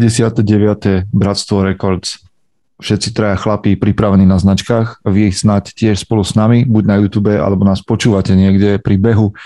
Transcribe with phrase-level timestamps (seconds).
[0.00, 1.12] 59.
[1.12, 2.24] Bratstvo Records.
[2.80, 5.04] Všetci traja chlapí pripravení na značkách.
[5.04, 9.36] Vy snáď tiež spolu s nami, buď na YouTube, alebo nás počúvate niekde pri behu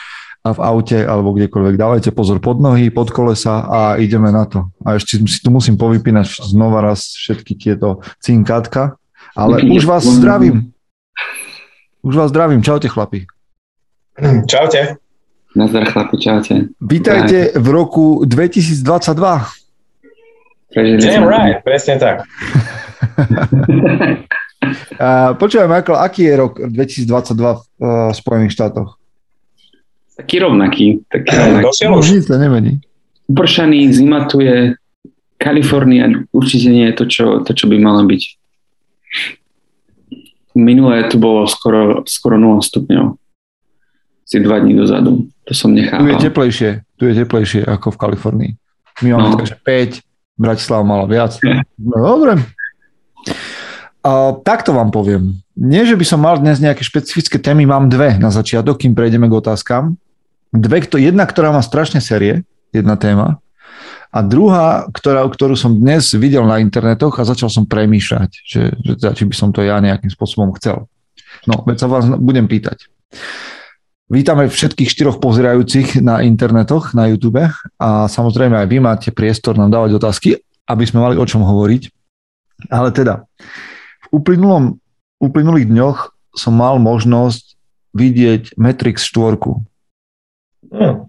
[0.47, 1.75] a v aute, alebo kdekoľvek.
[1.75, 4.71] Dávajte pozor pod nohy, pod kolesa a ideme na to.
[4.87, 8.95] A ešte si tu musím povypínať znova raz všetky tieto cinkátka.
[9.35, 10.71] Ale už vás zdravím.
[12.07, 12.63] Už vás zdravím.
[12.63, 13.27] Čaute chlapi.
[14.47, 15.03] Čaute.
[15.59, 16.55] Nazdar chlapi, čaute.
[16.79, 19.64] Vítajte v roku 2022.
[20.75, 22.25] Damn right, presne tak.
[25.41, 28.99] Počúvaj, Michael, aký je rok 2022 v uh, Spojených štátoch?
[30.19, 30.99] Taký rovnaký.
[31.11, 31.87] Taký rovnaký.
[31.87, 32.81] No, nič sa nemení.
[33.31, 34.75] Upršaný, zima tu je,
[35.39, 38.23] Kalifornia určite nie je to, čo, to, čo by malo byť.
[40.55, 43.19] Minulé tu bolo skoro, skoro 0 stupňov.
[44.25, 45.27] Si dva dní dozadu.
[45.45, 46.07] To som nechával.
[46.07, 48.53] Tu je teplejšie, tu je teplejšie ako v Kalifornii.
[49.03, 49.37] My máme no.
[49.37, 50.01] takže 5,
[50.35, 51.39] Bratislava mala viac.
[51.79, 52.43] No dobre.
[54.05, 55.41] A, takto vám poviem.
[55.55, 59.31] Nie, že by som mal dnes nejaké špecifické témy, mám dve na začiatok, kým prejdeme
[59.31, 59.95] k otázkam.
[60.51, 62.43] Dve, kto, jedna, ktorá má strašne série,
[62.75, 63.43] jedna téma,
[64.15, 69.11] a druhá, ktorá, ktorú som dnes videl na internetoch a začal som premýšľať, že, že
[69.11, 70.87] či by som to ja nejakým spôsobom chcel.
[71.51, 72.87] No, veď sa vás budem pýtať.
[74.05, 77.49] Vítame všetkých štyroch pozerajúcich na internetoch, na YouTube
[77.81, 80.29] a samozrejme aj vy máte priestor nám dávať otázky,
[80.69, 81.89] aby sme mali o čom hovoriť.
[82.69, 83.25] Ale teda,
[84.05, 84.77] v uplynulom,
[85.25, 85.99] uplynulých dňoch
[86.37, 87.57] som mal možnosť
[87.97, 89.41] vidieť Matrix 4.
[90.69, 91.09] Hmm.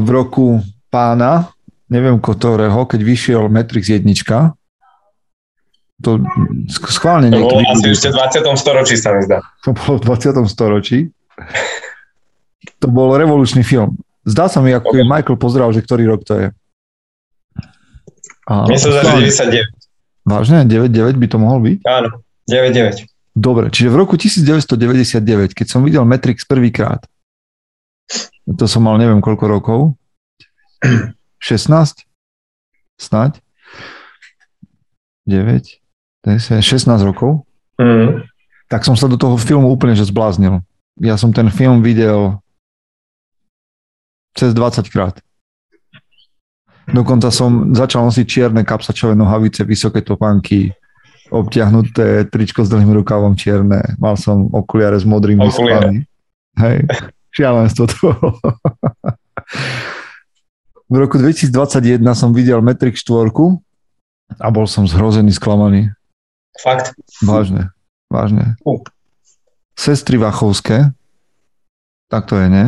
[0.00, 1.52] V roku pána,
[1.92, 4.08] neviem ktorého, keď vyšiel Matrix 1,
[6.00, 6.16] to
[6.72, 7.44] schválne niekto...
[7.44, 8.56] To bolo asi ešte v 20.
[8.56, 9.44] storočí sa mi zdá.
[9.68, 10.48] To bolo v 20.
[10.48, 11.12] storočí.
[12.80, 13.96] To bol revolučný film.
[14.24, 15.04] Zdá sa mi, ako okay.
[15.04, 16.48] Michael pozrel, že ktorý rok to je.
[18.48, 19.80] A, Myslím, že 99.
[20.24, 20.64] Vážne?
[20.68, 21.78] 99 by to mohol byť?
[21.88, 23.08] Áno, 99.
[23.32, 27.06] Dobre, čiže v roku 1999, keď som videl Matrix prvýkrát,
[28.44, 29.80] to som mal neviem koľko rokov,
[31.40, 32.04] 16?
[32.98, 33.40] Snaď?
[35.24, 35.80] 9?
[36.26, 37.46] 10, 16 rokov?
[37.80, 38.28] Mm.
[38.68, 40.60] Tak som sa do toho filmu úplne že zbláznil.
[41.00, 42.36] Ja som ten film videl
[44.36, 45.16] cez 20 krát.
[46.90, 50.74] Dokonca som začal nosiť čierne kapsačové nohavice, vysoké topánky,
[51.30, 53.80] obtiahnuté tričko s dlhým rukavom čierne.
[53.96, 56.04] Mal som okuliare s modrými sklami.
[56.58, 56.84] Hej,
[57.30, 58.10] šialenstvo to
[60.90, 63.30] v roku 2021 som videl Matrix 4
[64.42, 65.94] a bol som zhrozený, sklamaný.
[66.58, 66.98] Fakt?
[67.22, 67.70] Vážne,
[68.10, 68.58] vážne.
[68.66, 68.82] Uh.
[69.80, 70.92] Sestry Vachovské,
[72.12, 72.66] tak to je, nie?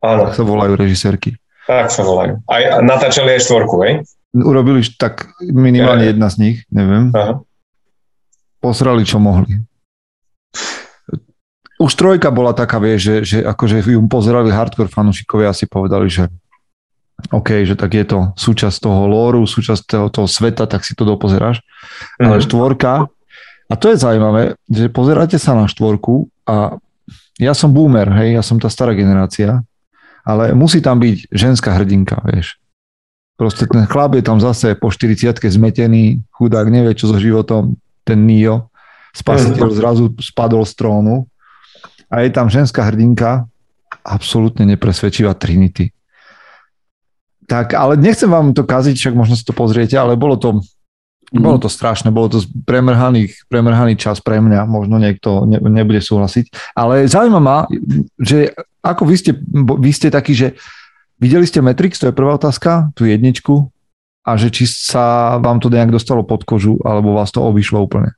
[0.00, 0.32] Áno.
[0.32, 1.36] Tak sa volajú režisérky.
[1.68, 2.40] Tak sa volajú.
[2.48, 4.00] Aj natáčali aj štvorku, hej?
[4.32, 6.16] Urobili tak minimálne ja.
[6.16, 7.12] jedna z nich, neviem.
[7.12, 7.44] Aha.
[8.64, 9.60] Posrali, čo mohli
[11.80, 16.12] už trojka bola taká, vie, že, že akože ju pozerali hardcore fanúšikovia a si povedali,
[16.12, 16.28] že
[17.32, 21.08] OK, že tak je to súčasť toho lóru, súčasť toho, toho sveta, tak si to
[21.08, 21.64] dopozeráš.
[22.20, 22.28] Mm.
[22.28, 23.08] Ale štvorka,
[23.70, 26.74] a to je zaujímavé, že pozeráte sa na štvorku a
[27.38, 29.62] ja som boomer, hej, ja som tá stará generácia,
[30.26, 32.58] ale musí tam byť ženská hrdinka, vieš.
[33.38, 38.26] Proste ten chlap je tam zase po 40 zmetený, chudák nevie, čo so životom, ten
[38.28, 38.68] Nio,
[39.16, 41.24] spasiteľ zrazu spadol z trónu
[42.10, 43.46] a je tam ženská hrdinka,
[44.04, 45.94] absolútne nepresvedčivá Trinity.
[47.46, 50.62] Tak, ale nechcem vám to kaziť, však možno si to pozriete, ale bolo to,
[51.30, 51.42] mm.
[51.42, 56.74] bolo to strašné, bolo to premrhaný, premrhaný čas pre mňa, možno niekto ne, nebude súhlasiť,
[56.74, 57.64] ale zaujíma ma,
[58.18, 60.58] že ako vy ste, vy ste takí, že
[61.20, 63.68] videli ste Matrix, to je prvá otázka, tú jedničku,
[64.24, 68.12] a že či sa vám to nejak dostalo pod kožu, alebo vás to obišlo úplne.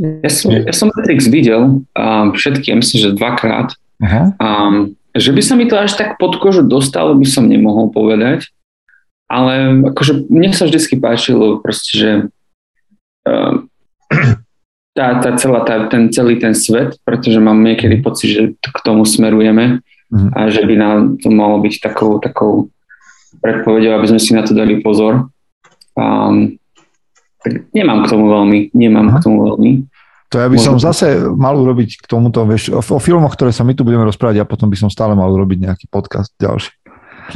[0.00, 3.76] Ja som, ja som Matrix videl um, všetky, ja myslím, že dvakrát.
[4.00, 4.32] Uh-huh.
[4.40, 8.48] Um, že by sa mi to až tak pod kožu dostalo, by som nemohol povedať.
[9.30, 12.10] Ale akože mne sa vždy páčilo proste, že
[13.30, 13.70] um,
[14.98, 19.06] tá, tá celá, tá, ten celý ten svet, pretože mám niekedy pocit, že k tomu
[19.06, 19.78] smerujeme
[20.10, 20.30] uh-huh.
[20.34, 22.74] a že by nám to malo byť takou, takou
[23.38, 25.30] predpovedou, aby sme si na to dali pozor.
[25.94, 26.58] Um,
[27.40, 29.18] tak nemám k tomu veľmi, nemám Aha.
[29.18, 29.70] k tomu veľmi.
[30.30, 33.66] To ja by som zase mal urobiť k tomuto, vieš, o, o filmoch, ktoré sa
[33.66, 36.70] my tu budeme rozprávať a potom by som stále mal urobiť nejaký podcast ďalší.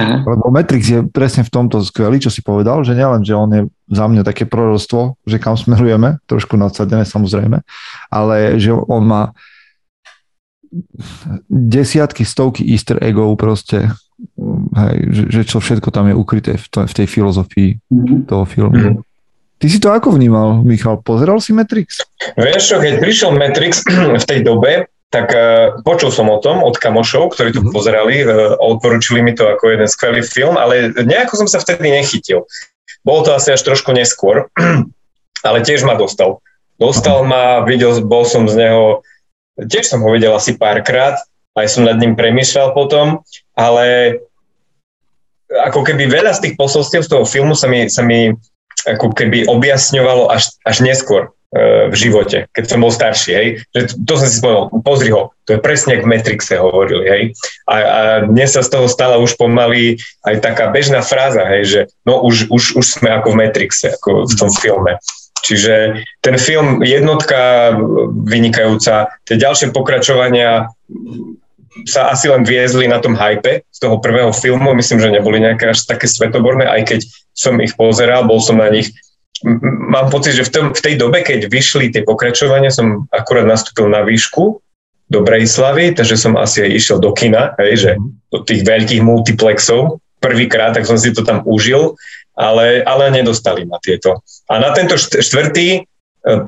[0.01, 0.25] Aha.
[0.25, 3.63] Lebo Matrix je presne v tomto skvelý, čo si povedal, že nielen, že on je
[3.91, 7.63] za mňa také proroctvo, že kam smerujeme, trošku nadsadené samozrejme,
[8.11, 9.23] ale že on má
[11.47, 13.95] desiatky, stovky easter eggov proste
[14.75, 18.19] hej, že, že čo všetko tam je ukryté v, to, v tej filozofii mm-hmm.
[18.27, 18.75] toho filmu.
[18.75, 19.03] Mm-hmm.
[19.55, 21.01] Ty si to ako vnímal, Michal?
[21.01, 22.03] Pozeral si Matrix?
[22.35, 23.87] Vieš čo, keď prišiel Matrix
[24.23, 27.75] v tej dobe, tak uh, počul som o tom od kamošov, ktorí to mm-hmm.
[27.75, 32.51] pozerali, uh, odporúčili mi to ako jeden skvelý film, ale nejako som sa vtedy nechytil.
[33.07, 34.51] Bolo to asi až trošku neskôr,
[35.47, 36.43] ale tiež ma dostal.
[36.83, 37.31] Dostal uh-huh.
[37.31, 39.07] ma, videl, bol som z neho,
[39.55, 41.23] tiež som ho videl asi párkrát,
[41.55, 43.23] aj som nad ním premýšľal potom,
[43.55, 44.19] ale
[45.55, 48.35] ako keby veľa z tých posolstiev z toho filmu sa mi, sa mi
[48.85, 51.31] ako keby objasňovalo až, až neskôr e,
[51.89, 53.49] v živote, keď som bol starší, hej.
[53.71, 57.23] Že to, som si spomenul, pozri ho, to je presne ako v Matrixe hovorili, hej.
[57.71, 61.81] A, a dnes sa z toho stala už pomaly aj taká bežná fráza, hej, že
[62.03, 64.99] no už, už, už sme ako v Matrixe, ako v tom filme.
[65.45, 67.77] Čiže ten film jednotka
[68.25, 70.73] vynikajúca, tie ďalšie pokračovania
[71.85, 74.73] sa asi len viezli na tom hype z toho prvého filmu.
[74.73, 77.01] Myslím, že neboli nejaké až také svetoborné, aj keď
[77.35, 78.95] som ich pozeral, bol som na nich.
[79.45, 83.93] Mám pocit, že v, tom, v tej dobe, keď vyšli tie pokračovania, som akurát nastúpil
[83.93, 84.65] na výšku
[85.13, 87.91] do Brejslavy, takže som asi aj išiel do kina, hej, že
[88.33, 90.01] do tých veľkých multiplexov.
[90.17, 91.93] Prvýkrát, tak som si to tam užil,
[92.33, 94.25] ale, ale nedostali ma tieto.
[94.49, 95.81] A na tento štvrtý e,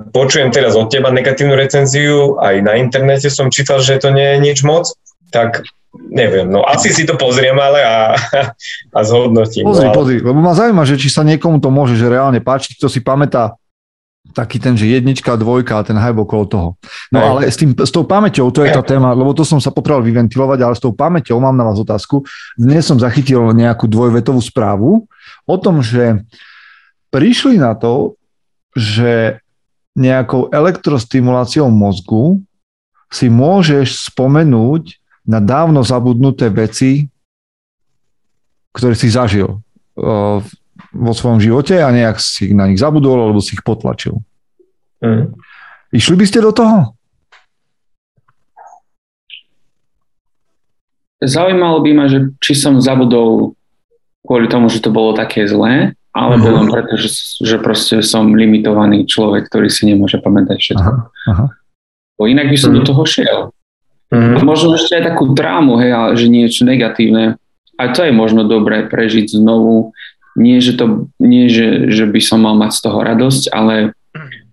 [0.08, 4.38] počujem teraz od teba negatívnu recenziu, aj na internete som čítal, že to nie je
[4.40, 4.88] nič moc,
[5.28, 5.60] tak
[5.94, 8.14] neviem, no asi si to pozriem ale a,
[8.96, 9.64] a zhodnotím.
[9.66, 9.96] Pozri, no, ale...
[9.96, 13.00] pozri, lebo ma zaujíma, že či sa niekomu to môže že reálne páčiť, kto si
[13.00, 13.56] pamätá
[14.34, 16.68] taký ten, že jednička, dvojka a ten hype okolo toho.
[17.08, 17.26] No Aj.
[17.30, 20.04] ale s, tým, s tou pamäťou, to je tá téma, lebo to som sa potreboval
[20.04, 22.26] vyventilovať, ale s tou pamäťou mám na vás otázku.
[22.58, 25.08] Dnes som zachytil nejakú dvojvetovú správu
[25.46, 26.20] o tom, že
[27.14, 28.18] prišli na to,
[28.76, 29.40] že
[29.96, 32.44] nejakou elektrostimuláciou mozgu
[33.08, 37.10] si môžeš spomenúť na dávno zabudnuté veci,
[38.70, 39.58] ktoré si zažil
[39.98, 40.38] uh,
[40.94, 44.22] vo svojom živote a nejak si na nich zabudol alebo si ich potlačil.
[45.02, 45.34] Mm.
[45.92, 46.96] Išli by ste do toho?
[51.16, 53.56] Zaujímalo by ma, že či som zabudol
[54.26, 56.58] kvôli tomu, že to bolo také zlé, alebo mm-hmm.
[56.60, 57.08] len preto, že,
[57.40, 60.90] že proste som limitovaný človek, ktorý si nemôže pamätať všetko.
[60.92, 61.46] Aha, aha.
[62.16, 63.55] Bo inak by som do toho šiel.
[64.06, 64.46] Mm-hmm.
[64.46, 67.42] Možno ešte aj takú drámu, hej, ale že niečo negatívne.
[67.76, 69.92] A to je možno dobré prežiť znovu.
[70.38, 73.96] Nie, že, to, nie že, že by som mal mať z toho radosť, ale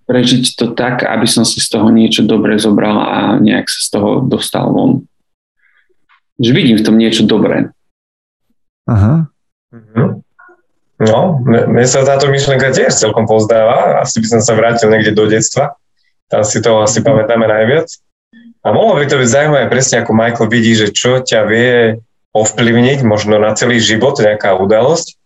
[0.09, 3.89] prežiť to tak, aby som si z toho niečo dobré zobral a nejak sa z
[3.99, 5.07] toho dostal von.
[6.41, 7.71] Že vidím v tom niečo dobré.
[8.89, 9.31] Aha.
[9.71, 10.09] Mm-hmm.
[11.03, 13.99] No, mne sa táto myšlenka tiež celkom pozdáva.
[13.99, 15.75] Asi by som sa vrátil niekde do detstva.
[16.31, 17.91] Tam si to asi pamätáme najviac.
[18.63, 21.99] A mohlo by to byť zaujímavé presne ako Michael vidí, že čo ťa vie
[22.31, 25.19] ovplyvniť možno na celý život, nejaká udalosť,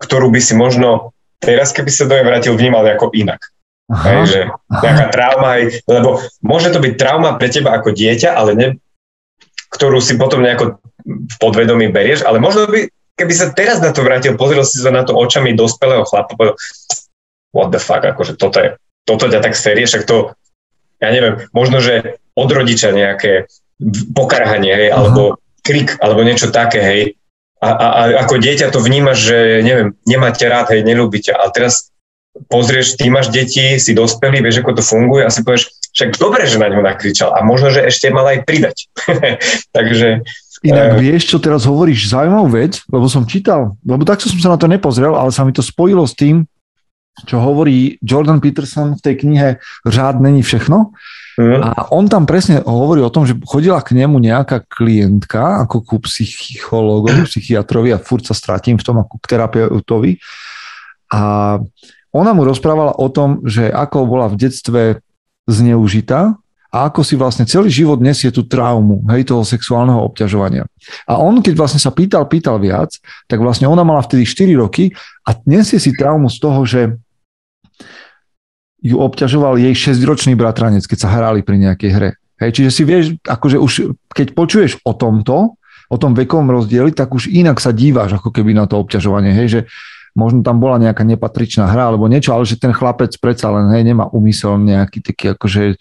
[0.00, 1.12] ktorú by si možno
[1.42, 3.42] teraz, keby sa do nej vrátil, vnímal nejako inak.
[3.90, 4.40] Aha, hej, že
[4.70, 8.68] nejaká trauma, hej, lebo môže to byť trauma pre teba ako dieťa, ale ne,
[9.74, 12.86] ktorú si potom nejako v podvedomí berieš, ale možno by,
[13.18, 16.54] keby sa teraz na to vrátil, pozrel si sa na to očami dospelého chlapa, povedal,
[17.50, 20.38] what the fuck, akože toto je, toto ťa tak série, však to,
[21.00, 23.48] ja neviem, možno, že od rodiča nejaké
[24.12, 27.02] pokarhanie, hej, alebo krik, alebo niečo také, hej.
[27.60, 31.32] A, a, a ako dieťa to vnímaš, že neviem, nemáte rád, hej, nelúbite.
[31.32, 31.92] Ale teraz
[32.48, 36.46] pozrieš, ty máš deti, si dospelý, vieš, ako to funguje a si povieš, však dobre,
[36.46, 38.86] že na ňu nakričal a možno, že ešte mal aj pridať.
[39.76, 40.22] Takže
[40.60, 44.52] Inak uh, vieš, čo teraz hovoríš, zaujímavú vec, lebo som čítal, lebo takto som sa
[44.54, 46.44] na to nepozrel, ale sa mi to spojilo s tým,
[47.26, 49.48] čo hovorí Jordan Peterson v tej knihe
[49.86, 50.92] Řád není všechno,
[51.40, 51.62] Mm.
[51.64, 55.96] A on tam presne hovorí o tom, že chodila k nemu nejaká klientka, ako ku
[56.04, 60.20] psychologovi, psychiatrovi a furt sa stratím v tom ako k terapeutovi.
[61.16, 61.56] A
[62.12, 64.82] ona mu rozprávala o tom, že ako bola v detstve
[65.48, 66.36] zneužitá
[66.70, 70.64] a ako si vlastne celý život nesie tú traumu, hej, toho sexuálneho obťažovania.
[71.10, 72.94] A on, keď vlastne sa pýtal, pýtal viac,
[73.26, 74.94] tak vlastne ona mala vtedy 4 roky
[75.26, 76.94] a nesie si traumu z toho, že
[78.80, 82.10] ju obťažoval jej 6-ročný bratranec, keď sa hrali pri nejakej hre.
[82.40, 83.72] Hej, čiže si vieš, akože už
[84.16, 85.60] keď počuješ o tomto,
[85.90, 89.36] o tom vekovom rozdieli, tak už inak sa díváš ako keby na to obťažovanie.
[89.36, 89.60] Hej, že
[90.14, 93.84] možno tam bola nejaká nepatričná hra alebo niečo, ale že ten chlapec predsa len hej,
[93.84, 95.76] nemá úmysel nejaký taký akože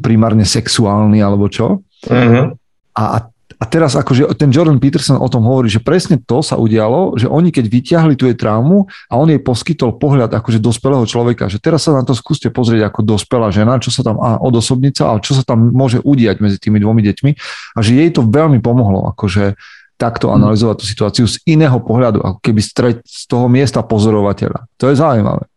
[0.00, 1.84] primárne sexuálny alebo čo.
[2.08, 2.56] Uh-huh.
[2.96, 3.18] A, a
[3.58, 7.26] a teraz akože ten Jordan Peterson o tom hovorí, že presne to sa udialo, že
[7.26, 11.58] oni keď vyťahli tú jej traumu a on jej poskytol pohľad akože dospelého človeka, že
[11.58, 15.26] teraz sa na to skúste pozrieť ako dospelá žena, čo sa tam a odosobnica, ale
[15.26, 17.30] čo sa tam môže udiať medzi tými dvomi deťmi
[17.74, 19.58] a že jej to veľmi pomohlo akože
[19.98, 22.62] takto analyzovať tú situáciu z iného pohľadu, ako keby
[23.02, 24.70] z toho miesta pozorovateľa.
[24.78, 25.50] To je zaujímavé.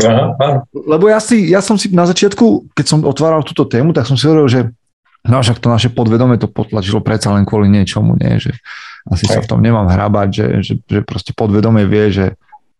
[0.00, 0.64] Aha.
[0.72, 4.16] Lebo ja, si, ja som si na začiatku, keď som otváral túto tému, tak som
[4.16, 4.60] si hovoril, že
[5.28, 8.40] no však to naše podvedome to potlačilo predsa len kvôli niečomu, nie?
[8.40, 8.56] že
[9.06, 12.26] asi sa v tom nemám hrabať, že, že, že proste podvedome vie, že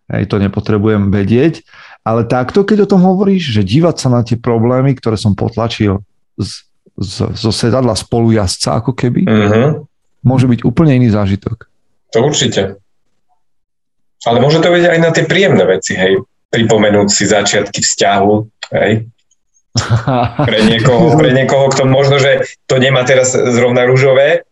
[0.09, 1.62] hej, to nepotrebujem vedieť,
[2.02, 6.02] ale takto, keď o tom hovoríš, že dívať sa na tie problémy, ktoré som potlačil
[6.40, 6.66] z,
[6.99, 9.87] z, zo sedadla spolujazca ako keby, uh-huh
[10.23, 11.66] môže byť úplne iný zážitok.
[12.14, 12.78] To určite.
[14.23, 16.23] Ale môže to byť aj na tie príjemné veci, hej.
[16.53, 18.33] Pripomenúť si začiatky vzťahu,
[18.77, 19.09] hej.
[20.37, 24.45] Pre niekoho, pre niekoho, kto možno, že to nemá teraz zrovna rúžové,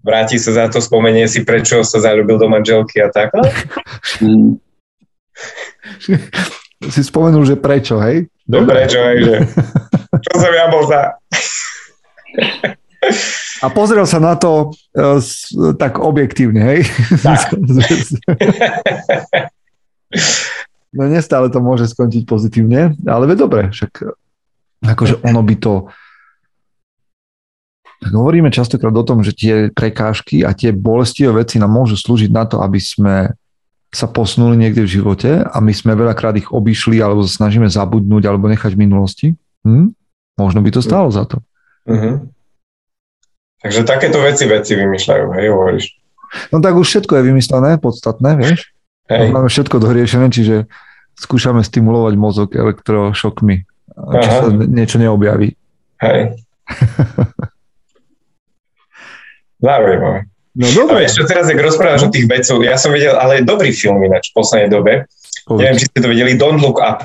[0.00, 3.36] vráti sa za to, spomenie si, prečo sa zalúbil do manželky a tak.
[6.94, 8.32] si spomenul, že prečo, hej?
[8.46, 8.86] Dobre.
[8.86, 9.34] Prečo, hej, že
[10.24, 11.18] čo som ja bol za...
[13.64, 15.20] A pozrel sa na to uh,
[15.76, 16.84] tak objektívne, hej?
[17.20, 17.52] Tak.
[20.94, 23.92] no nestále to môže skončiť pozitívne, ale ve dobre, však
[24.84, 25.74] akože ono by to
[27.96, 32.28] tak hovoríme častokrát o tom, že tie prekážky a tie bolestivé veci nám môžu slúžiť
[32.28, 33.32] na to, aby sme
[33.88, 38.28] sa posunuli niekde v živote a my sme veľakrát ich obišli alebo sa snažíme zabudnúť
[38.28, 39.26] alebo nechať v minulosti.
[39.64, 39.96] Hm?
[40.36, 41.40] Možno by to stalo za to.
[41.88, 42.28] Uh-huh.
[43.64, 45.86] Takže takéto veci veci vymýšľajú, hej, hovoríš.
[46.52, 48.75] No tak už všetko je vymyslené, podstatné, vieš.
[49.06, 49.30] Hej.
[49.30, 50.66] Máme všetko doriešené, čiže
[51.14, 53.56] skúšame stimulovať mozog elektrošokmi,
[53.94, 55.54] či sa niečo neobjaví.
[56.02, 56.34] Hej.
[59.64, 60.28] Zaujímavé.
[60.56, 60.94] No dobre.
[60.96, 62.08] A vieš, čo teraz, ak rozprávaš no.
[62.08, 64.92] o tých vecoch, ja som videl, ale dobrý film ináč v poslednej dobe.
[65.44, 65.60] Povedz.
[65.60, 67.04] Neviem, či ste to videli, Don't Look Up.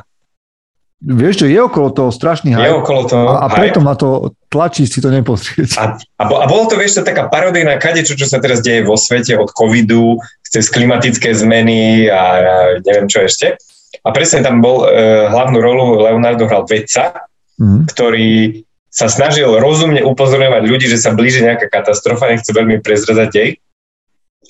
[1.01, 2.61] Vieš, že je okolo toho strašný hype.
[2.61, 5.73] Je okolo toho A, a preto ma to tlačí si to nepozrieť.
[5.81, 9.33] A, a, a bolo to, vieš, taká parodijná kadečo, čo sa teraz deje vo svete
[9.33, 12.53] od covidu, cez klimatické zmeny a, a
[12.83, 13.55] neviem čo ešte.
[14.03, 14.91] A presne tam bol, e,
[15.31, 17.23] hlavnú rolu Leonardo hral vedca,
[17.55, 17.87] mm.
[17.95, 18.59] ktorý
[18.91, 23.49] sa snažil rozumne upozorňovať ľudí, že sa blíži nejaká katastrofa, nechce veľmi prezrazať dej.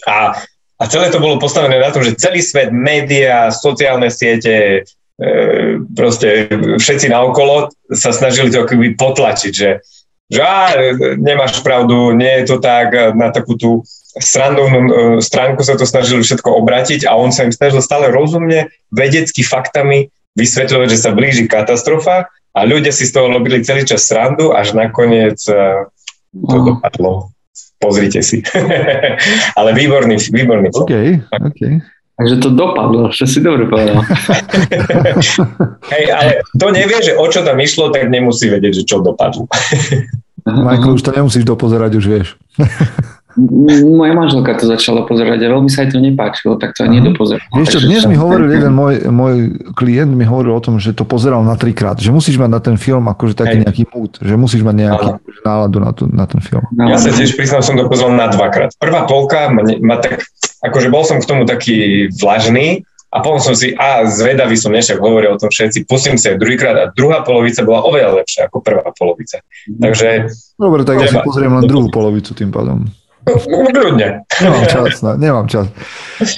[0.09, 0.33] A,
[0.81, 4.89] a celé to bolo postavené na tom, že celý svet, médiá, sociálne siete,
[5.21, 6.49] E, proste
[6.81, 9.77] všetci naokolo sa snažili to akoby potlačiť, že,
[10.25, 10.73] že á,
[11.21, 13.85] nemáš pravdu, nie je to tak, na takú tú
[14.19, 14.91] strandovnú e,
[15.23, 20.11] stránku sa to snažili všetko obratiť a on sa im snažil stále rozumne, vedecky faktami
[20.35, 24.75] vysvetľovať, že sa blíži katastrofa a ľudia si z toho robili celý čas srandu, až
[24.75, 25.87] nakoniec e,
[26.31, 26.65] to uh.
[26.75, 27.31] dopadlo.
[27.81, 28.45] Pozrite si.
[29.59, 30.85] Ale výborný, výborný film.
[30.85, 30.95] OK,
[31.33, 31.61] OK.
[32.21, 34.05] Takže to dopadlo, že si dobre povedal.
[35.93, 39.49] Hej, ale to nevie, že o čo tam išlo, tak nemusí vedieť, že čo dopadlo.
[40.45, 42.27] Michael, už to nemusíš dopozerať, už vieš.
[43.37, 47.47] Moja manželka to začala pozerať a veľmi sa jej to nepáčilo, tak to ani nedopozerala.
[47.53, 49.35] Vieš čo, dnes mi hovoril jeden môj, môj
[49.75, 52.75] klient, mi hovoril o tom, že to pozeral na trikrát, že musíš mať na ten
[52.75, 53.63] film akože taký Hej.
[53.63, 55.19] nejaký mood, že musíš mať nejaký Aha.
[55.47, 56.65] náladu na, tu, na ten film.
[56.75, 58.75] Ja sa tiež priznám, som to pozeral na dvakrát.
[58.75, 60.23] Prvá polka ma, ma tak,
[60.65, 65.03] akože bol som k tomu taký vlažný, a potom som si, a zvedavý som nešak,
[65.03, 68.87] hovoril o tom všetci, pustím sa druhýkrát a druhá polovica bola oveľa lepšia ako prvá
[68.95, 69.43] polovica.
[69.67, 69.79] Mhm.
[69.83, 70.07] Takže...
[70.55, 72.87] Dobre, tak ja si pozriem len druhú polovicu tým pádom.
[73.25, 74.25] Kľudne.
[74.41, 75.65] Nemám čas, nemám čas.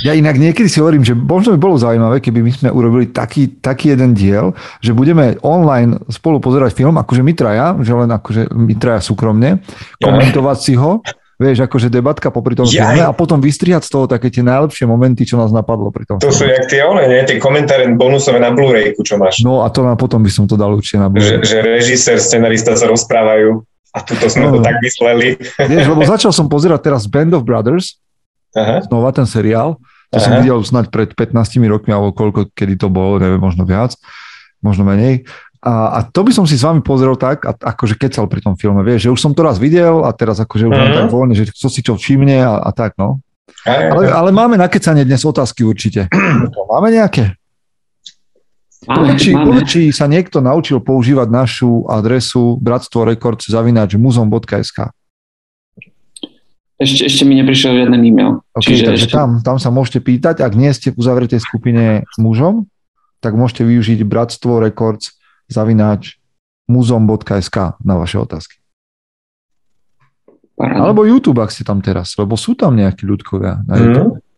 [0.04, 3.60] Ja inak niekedy si hovorím, že možno by bolo zaujímavé, keby my sme urobili taký,
[3.63, 4.52] taký jeden diel,
[4.84, 9.63] že budeme online spolu pozerať film, akože my traja, že len akože my traja súkromne,
[10.04, 11.00] komentovať si ho,
[11.40, 15.24] vieš, akože debatka popri tom filme a potom vystrihať z toho také tie najlepšie momenty,
[15.28, 16.20] čo nás napadlo pri tom.
[16.20, 16.38] To filme.
[16.38, 17.20] sú jak tie one, nie?
[17.25, 19.42] Tie komentáre bonusové na Blu-rayku, čo máš.
[19.42, 21.42] No a to na potom by som to dal určite na Blu-ray.
[21.42, 24.58] Že, že režisér, scenarista sa rozprávajú a tuto sme no.
[24.58, 25.38] to tak mysleli.
[25.70, 28.02] Vieš, lebo začal som pozerať teraz Band of Brothers,
[28.58, 28.82] Aha.
[28.90, 29.78] znova ten seriál.
[30.10, 30.26] To Aha.
[30.26, 33.94] som videl snať pred 15 rokmi, alebo koľko, kedy to bolo, neviem, možno viac,
[34.66, 35.30] možno menej.
[35.64, 38.60] A, a to by som si s vami pozrel tak, a, akože kecal pri tom
[38.60, 40.98] filme, vieš, že už som to raz videl a teraz akože už uh-huh.
[41.00, 43.24] tak voľne, že kto si čo všimne a, a tak, no.
[43.64, 46.12] Ale, ale máme na kecanie dnes otázky určite.
[46.72, 47.40] Máme nejaké?
[48.84, 49.63] Máme, či, máme.
[49.63, 54.92] či sa niekto naučil používať našu adresu bratstvo rekords zavinač muzom.sk.
[56.84, 58.44] Ešte, ešte mi neprišiel žiadny e-mail.
[58.52, 59.16] Okay, Čiže takže ešte...
[59.16, 62.68] tam, tam sa môžete pýtať, ak nie ste v uzavretej skupine mužom,
[63.24, 65.16] tak môžete využiť bratstvo rekords
[65.48, 66.20] zavináč
[66.68, 68.60] muzom.sk na vaše otázky.
[70.60, 70.86] Paráda.
[70.86, 74.20] Alebo YouTube, ak ste tam teraz, lebo sú tam nejakí ľudkovia na YouTube.
[74.20, 74.33] Mm.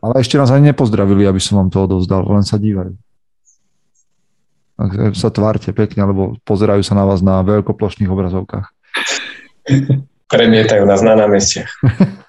[0.00, 2.94] Ale ešte nás ani nepozdravili, aby som vám to odovzdal, len sa dívajú.
[4.76, 8.66] Tak sa tvárte pekne, lebo pozerajú sa na vás na veľkoplošných obrazovkách.
[10.32, 11.70] Premietajú nás na námestiach.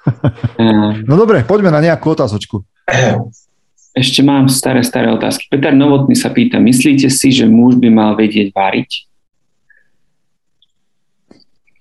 [1.09, 2.63] no dobre, poďme na nejakú otázočku.
[3.97, 5.49] Ešte mám staré, staré otázky.
[5.49, 8.89] Peter Novotný sa pýta, myslíte si, že muž by mal vedieť váriť?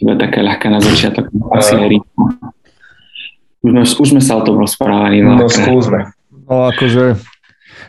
[0.00, 1.28] Iba taká ľahká na začiatok.
[1.52, 2.00] Asi aj
[3.66, 5.22] už, už sme sa o tom rozprávali.
[5.22, 6.14] No, no skúsme.
[6.46, 7.18] No akože,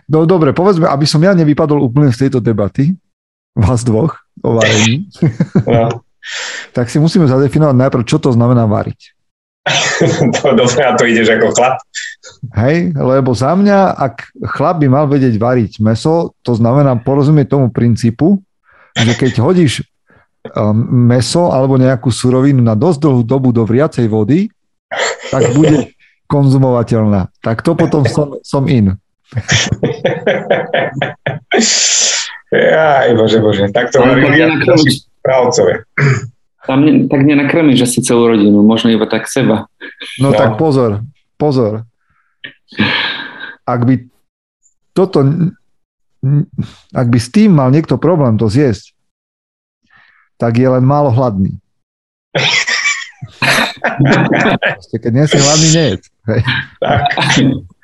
[0.09, 2.97] no dobre, povedzme, aby som ja nevypadol úplne z tejto debaty,
[3.53, 5.09] vás dvoch, o varení,
[5.69, 6.01] no.
[6.75, 9.13] tak si musíme zadefinovať najprv, čo to znamená variť.
[10.41, 11.75] to dobre, a to ideš ako chlap.
[12.55, 14.15] Hej, lebo za mňa, ak
[14.57, 18.41] chlap by mal vedieť variť meso, to znamená porozumieť tomu princípu,
[18.97, 19.85] že keď hodíš
[20.55, 20.73] um,
[21.07, 24.49] meso alebo nejakú surovinu na dosť dlhú dobu do vriacej vody,
[25.31, 25.93] tak bude
[26.27, 27.31] konzumovateľná.
[27.39, 28.99] Tak to potom som, som in.
[32.55, 35.83] Aj, bože, bože, tak to hovorili naši právcovia.
[36.67, 39.71] Tam ne, tak nenakrmiš asi celú rodinu, možno iba tak seba.
[40.19, 41.03] No, no tak pozor,
[41.39, 41.87] pozor.
[43.63, 44.03] Ak by
[44.91, 45.23] toto,
[46.91, 48.91] ak by s tým mal niekto problém to zjesť,
[50.35, 51.55] tak je len málo hladný.
[55.03, 55.97] keď nie si hladný, nie je.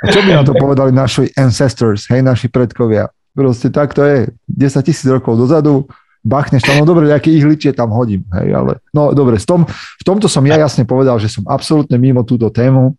[0.03, 3.07] A čo by na to povedali naši ancestors, hej, naši predkovia?
[3.33, 4.29] Proste tak to je.
[4.51, 5.89] 10 tisíc rokov dozadu
[6.23, 10.03] bachneš tam, no dobre, nejaké ihličie tam hodím, hej, ale no dobre, v, tom, v
[10.07, 12.95] tomto som ja jasne povedal, že som absolútne mimo túto tému,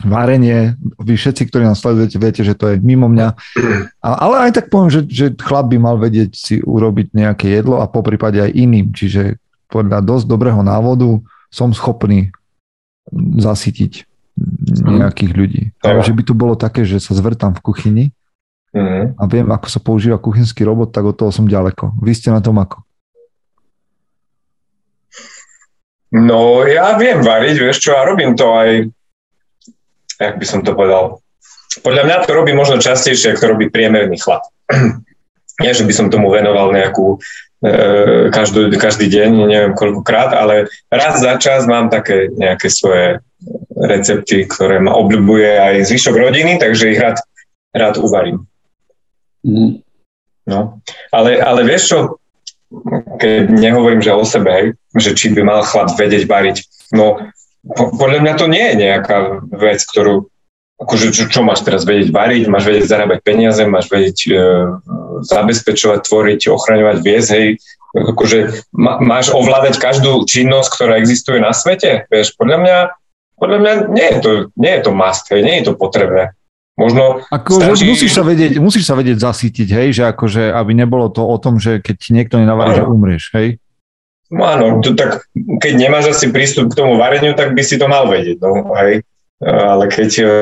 [0.00, 3.36] varenie, vy všetci, ktorí nás sledujete, viete, že to je mimo mňa.
[4.00, 7.90] Ale aj tak poviem, že, že chlap by mal vedieť si urobiť nejaké jedlo a
[7.90, 8.96] po prípade aj iným.
[8.96, 9.36] Čiže
[9.68, 11.20] podľa dosť dobrého návodu
[11.52, 12.32] som schopný
[13.14, 13.92] zasytiť
[14.80, 15.62] nejakých ľudí.
[15.84, 18.04] Ale že by to bolo také, že sa zvrtám v kuchyni
[18.72, 19.20] mm.
[19.20, 21.98] a viem, ako sa používa kuchynský robot, tak od toho som ďaleko.
[22.00, 22.80] Vy ste na tom ako?
[26.10, 28.90] No, ja viem variť, vieš čo, a robím to aj,
[30.18, 31.22] jak by som to povedal,
[31.86, 34.42] podľa mňa to robí možno častejšie, ako to robí priemerný chlap.
[35.62, 37.22] Nie, že by som tomu venoval nejakú
[38.32, 43.20] každý, každý deň, neviem koľkokrát, ale raz za čas mám také nejaké svoje
[43.76, 47.20] recepty, ktoré ma obľubuje aj zvyšok rodiny, takže ich rád,
[47.76, 48.48] rád uvarím.
[49.44, 49.84] Mm.
[50.48, 50.80] No,
[51.12, 51.98] ale, ale vieš čo,
[53.20, 56.64] keď nehovorím, že o sebe, hej, že či by mal chlap vedieť variť,
[56.96, 57.20] no
[57.60, 60.32] po, podľa mňa to nie je nejaká vec, ktorú,
[60.80, 64.32] akože čo, čo máš teraz vedieť variť, máš vedieť zarábať peniaze, máš vedieť e,
[65.28, 67.46] zabezpečovať, tvoriť, ochraňovať viez, hej,
[67.92, 72.76] akože má, máš ovládať každú činnosť, ktorá existuje na svete, vieš, podľa mňa,
[73.36, 76.32] podľa mňa nie je to, nie je to must, hej, nie je to potrebné.
[76.80, 77.84] Možno Ako, stačí...
[77.84, 81.60] musíš, sa vedieť, musíš sa vedieť zasítiť, hej, že akože, aby nebolo to o tom,
[81.60, 83.60] že keď ti niekto nenavarí, že umrieš, hej?
[84.32, 87.84] No áno, to, tak keď nemáš asi prístup k tomu vareniu, tak by si to
[87.84, 89.04] mal vedieť, no, hej.
[89.40, 90.32] Ale keď, e,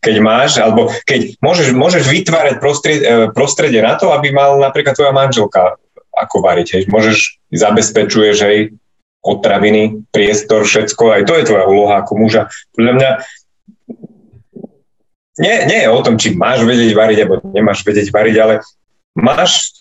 [0.00, 3.04] keď máš, alebo keď môžeš, môžeš vytvárať prostredie,
[3.36, 5.76] prostredie na to, aby mal napríklad tvoja manželka
[6.16, 6.82] ako variť, hej.
[6.88, 8.72] Môžeš, zabezpečuješ, hej,
[9.20, 12.48] potraviny, priestor, všetko, aj to je tvoja úloha ako muža.
[12.72, 13.10] Podľa mňa
[15.36, 18.54] nie, nie je o tom, či máš vedieť variť, alebo nemáš vedieť variť, ale
[19.12, 19.76] máš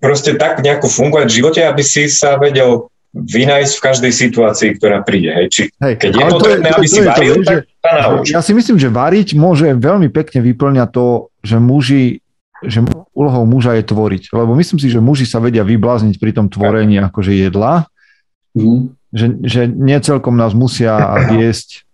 [0.00, 5.06] proste tak nejako fungovať v živote, aby si sa vedel vynájsť v každej situácii, ktorá
[5.06, 5.30] príde.
[5.30, 5.46] Hej.
[5.50, 8.34] Či, hej, keď je potrebné, aby si varil, to, tak sa nauč.
[8.34, 11.06] Ja si myslím, že variť môže veľmi pekne vyplňať to,
[11.40, 12.04] že muži
[12.64, 12.80] že
[13.12, 14.32] úlohou muža je tvoriť.
[14.32, 17.84] Lebo myslím si, že muži sa vedia vyblázniť pri tom tvorení akože jedla,
[18.56, 18.88] mm.
[19.12, 20.96] že, že nie celkom nás musia
[21.28, 21.84] viesť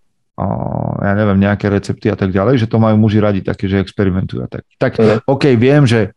[1.00, 4.40] ja neviem, nejaké recepty a tak ďalej, že to majú muži radi také, že experimentujú
[4.40, 4.64] a tak.
[4.80, 5.28] Tak mm.
[5.28, 6.16] OK, viem, že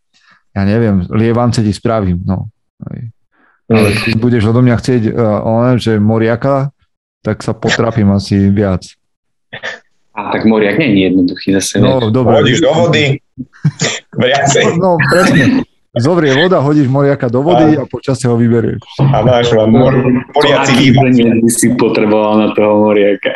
[0.53, 2.47] ja neviem, lievance ti spravím, no.
[3.71, 6.75] Ale keď budeš odo mňa chcieť, uh, že moriaka,
[7.23, 8.83] tak sa potrapím asi viac.
[10.13, 11.81] A tak moriak nie je jednoduchý zase.
[11.81, 12.43] No, dobre.
[12.43, 13.17] Hodíš do vody,
[14.13, 14.77] viacej.
[14.77, 15.65] No, no, presne.
[15.93, 18.81] Zovrie voda, hodíš moriaka do vody a, a počasie ho vyberieš.
[18.97, 19.93] A máš vám mor,
[20.33, 21.13] moriaci vývod.
[21.13, 23.29] by si potreboval na toho moriaka.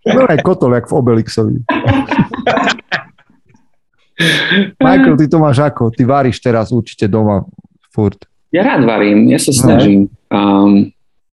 [0.00, 1.60] No aj kotol, jak v Obelixovi.
[4.80, 5.92] Michael, ty to máš ako?
[5.92, 7.44] Ty varíš teraz určite doma
[7.92, 8.24] furt.
[8.50, 9.58] Ja rád varím, ja sa no.
[9.58, 10.00] snažím.
[10.30, 10.90] Um,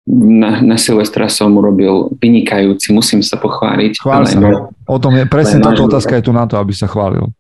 [0.06, 3.98] na, na Silvestra som urobil vynikajúci, musím sa pochváliť.
[3.98, 4.38] Chvál sa.
[4.86, 7.34] O tom je, presne táto otázka je tu na to, aby sa chválil.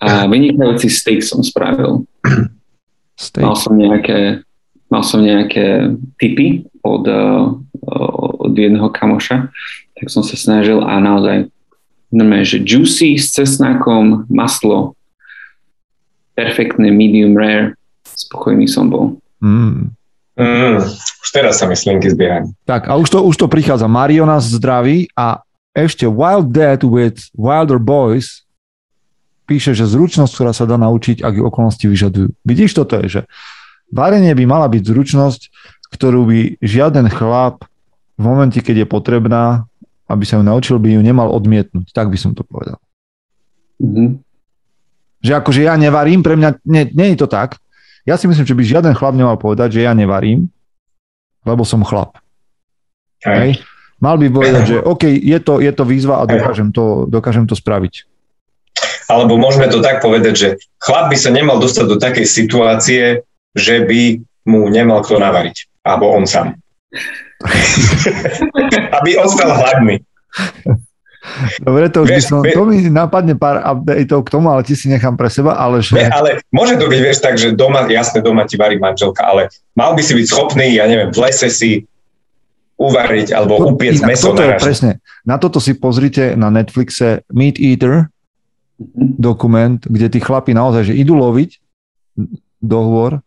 [0.00, 2.08] A vynikajúci steak som spravil.
[3.14, 3.44] Steak.
[3.44, 4.42] Mal som nejaké,
[4.88, 7.52] mal som nejaké tipy od, uh,
[8.42, 9.52] od jedného kamoša,
[9.94, 11.46] tak som sa snažil a naozaj
[12.10, 14.98] normálne, že juicy s cesnákom, maslo,
[16.34, 17.78] perfektné medium rare,
[18.14, 19.18] spokojný som bol.
[19.42, 19.92] Mm.
[20.34, 22.50] Mm, už teraz sa mi slinky zbiehajú.
[22.66, 23.86] Tak a už to, už to prichádza.
[23.86, 28.42] Mario nás zdraví a ešte Wild Dead with Wilder Boys
[29.44, 32.32] píše, že zručnosť, ktorá sa dá naučiť, ak ju okolnosti vyžadujú.
[32.42, 33.22] Vidíš, toto je, že
[33.92, 35.40] varenie by mala byť zručnosť,
[35.92, 37.62] ktorú by žiaden chlap
[38.18, 39.68] v momente, keď je potrebná,
[40.08, 41.92] aby sa ju naučil, by ju nemal odmietnúť.
[41.92, 42.80] Tak by som to povedal.
[43.78, 44.22] Mm-hmm.
[45.24, 47.58] Že akože ja nevarím, pre mňa nie, nie je to tak.
[48.04, 50.52] Ja si myslím, že by žiaden chlap nemal povedať, že ja nevarím,
[51.48, 52.20] lebo som chlap.
[53.24, 53.64] Hej.
[54.00, 57.56] Mal by povedať, že OK, je to, je to výzva a dokážem to, dokážem to
[57.56, 58.04] spraviť.
[59.08, 60.48] Alebo môžeme to tak povedať, že
[60.80, 63.02] chlap by sa nemal dostať do takej situácie,
[63.52, 65.84] že by mu nemal kto navariť.
[65.84, 66.56] Alebo on sám.
[69.00, 70.00] Aby ostal hladný.
[71.64, 74.76] Dobre, to už vieš, by som, to mi napadne pár updateov k tomu, ale ti
[74.76, 75.96] si nechám pre seba, ale že...
[75.96, 79.48] Ne, ale môže to byť, vieš, tak, že doma, jasne, doma ti varí manželka, ale
[79.72, 81.88] mal by si byť schopný, ja neviem, v lese si
[82.76, 84.34] uvariť alebo to, upiec inak, meso.
[84.34, 84.90] Toto je presne.
[85.24, 88.10] Na toto si pozrite na Netflixe Meat Eater
[88.76, 89.16] mm-hmm.
[89.16, 91.62] dokument, kde tí chlapi naozaj, že idú loviť
[92.60, 93.22] dohovor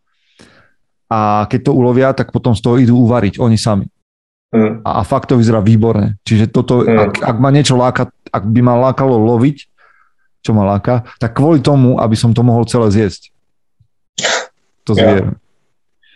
[1.08, 3.88] a keď to ulovia, tak potom z toho idú uvariť oni sami.
[4.48, 4.80] Mm.
[4.88, 6.16] A, a fakt to vyzerá výborne.
[6.24, 6.88] Čiže toto, mm.
[6.88, 9.68] ak, ak ma niečo láka, ak by ma lákalo loviť,
[10.40, 13.36] čo ma láka, tak kvôli tomu, aby som to mohol celé zjesť.
[14.88, 15.36] To zvieram.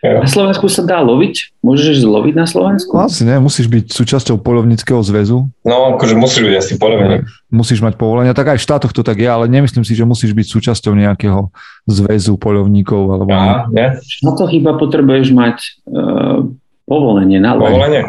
[0.02, 0.18] Ja.
[0.18, 1.62] Na Slovensku sa dá loviť?
[1.62, 2.90] Môžeš zloviť na Slovensku?
[2.98, 5.46] No, asi ne, musíš byť súčasťou polovníckého zväzu.
[5.62, 7.30] No, akože musíš byť asi polovník.
[7.54, 10.34] Musíš mať povolenia, tak aj v štátoch to tak je, ale nemyslím si, že musíš
[10.34, 11.54] byť súčasťou nejakého
[11.86, 13.14] zväzu polovníkov.
[13.14, 13.94] Alebo Aha, nie?
[14.26, 16.50] Na to chyba potrebuješ mať uh,
[16.92, 17.72] povolenie na lov.
[17.72, 18.04] Povolenie?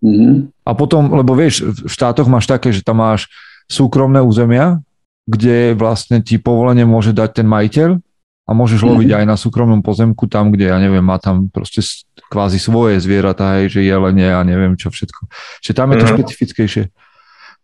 [0.00, 0.48] Mhm.
[0.64, 3.28] A potom, lebo vieš, v štátoch máš také, že tam máš
[3.68, 4.80] súkromné územia,
[5.28, 8.00] kde vlastne ti povolenie môže dať ten majiteľ
[8.42, 9.22] a môžeš loviť mm-hmm.
[9.22, 11.78] aj na súkromnom pozemku tam, kde, ja neviem, má tam proste
[12.26, 15.30] kvázi svoje zvieratá, hej, že jelenie a neviem čo všetko.
[15.62, 16.14] Čiže tam je to mm-hmm.
[16.18, 16.84] špecifickejšie.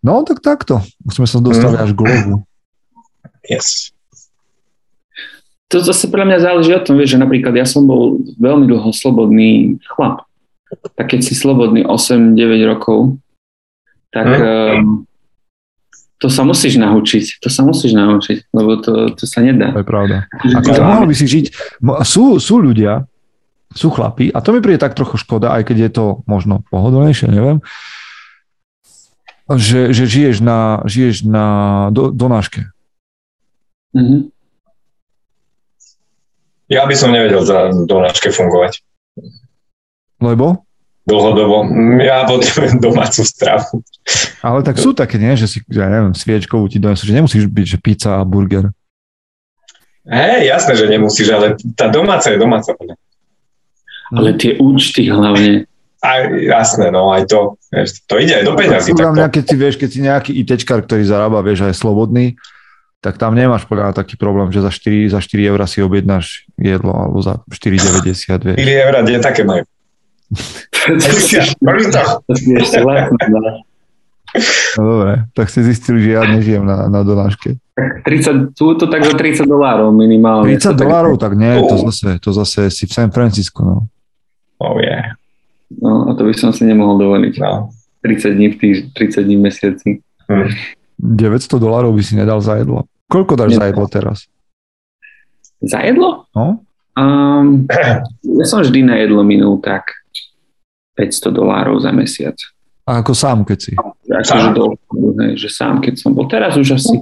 [0.07, 0.79] No, tak takto.
[1.03, 1.91] Už sme sa dostali mm-hmm.
[1.91, 2.35] až k lovu.
[3.43, 3.91] Yes.
[5.69, 8.89] To zase pre mňa záleží o tom, vieš, že napríklad ja som bol veľmi dlho
[8.89, 10.25] slobodný chlap.
[10.97, 13.21] Tak keď si slobodný 8-9 rokov,
[14.09, 15.09] tak mm.
[16.19, 19.71] To sa musíš naučiť, to sa musíš naučiť, lebo to, to sa nedá.
[19.71, 20.27] To je pravda.
[20.35, 21.47] Ako to mohol by si žiť,
[22.03, 23.07] sú, sú ľudia,
[23.71, 27.31] sú chlapí, a to mi príde tak trochu škoda, aj keď je to možno pohodlnejšie,
[27.31, 27.63] neviem,
[29.47, 31.47] že, že žiješ na, žiješ na
[31.95, 32.67] do, donáške.
[33.95, 34.21] Mm-hmm.
[36.69, 38.85] Ja by som nevedel za donáške fungovať.
[40.21, 40.69] Lebo?
[41.09, 41.57] dlhodobo.
[42.05, 43.81] Ja potrebujem domácu stravu.
[44.45, 45.33] Ale tak sú také, nie?
[45.35, 48.69] Že si, ja neviem, sviečkovú ti donesú, že nemusíš byť, že pizza a burger.
[50.09, 52.73] Hej, jasné, že nemusíš, ale tá domáca je domáca.
[54.13, 55.69] Ale tie účty hlavne.
[55.99, 57.59] A, jasné, no aj to.
[57.75, 58.95] Vieš, to ide aj do peňazí.
[58.95, 62.39] Mňa, keď si, vieš, keď si nejaký ITčkar, ktorý zarába, vieš, aj slobodný,
[62.99, 66.91] tak tam nemáš podľa taký problém, že za 4, za 4 eur si objednáš jedlo,
[66.91, 68.59] alebo za 4,90.
[68.59, 69.63] 4 eur, kde také majú?
[74.77, 77.57] No dobre, tak ste zistili, že ja nežijem na, na donáške.
[78.05, 80.53] 30, sú to tak za 30 dolárov minimálne.
[80.53, 83.77] 30 dolárov, tak nie, to zase, to zase si v San Francisco, no.
[84.61, 85.17] Oh yeah.
[85.81, 87.35] No a to by som si nemohol dovoliť.
[87.41, 87.71] No.
[88.03, 89.91] 30 dní v tých, 30 dní v mesiaci.
[90.29, 90.51] Hm.
[90.99, 92.85] 900 dolárov by si nedal za jedlo.
[93.09, 93.59] Koľko dáš Nedal.
[93.59, 94.19] za jedlo teraz?
[95.65, 96.11] Za jedlo?
[96.37, 96.61] No.
[96.99, 97.65] Um,
[98.43, 99.95] ja som vždy na jedlo minul tak
[100.99, 102.37] 500 dolárov za mesiac.
[102.85, 103.73] A ako sám, keď si?
[104.09, 104.75] Akože do,
[105.23, 106.27] hej, že sám, keď som bol.
[106.27, 106.99] Teraz už asi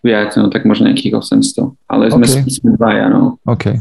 [0.00, 1.74] viac, no tak možno nejakých 800.
[1.90, 2.48] Ale sme, okay.
[2.48, 3.36] sme dvaja, no.
[3.44, 3.78] OK.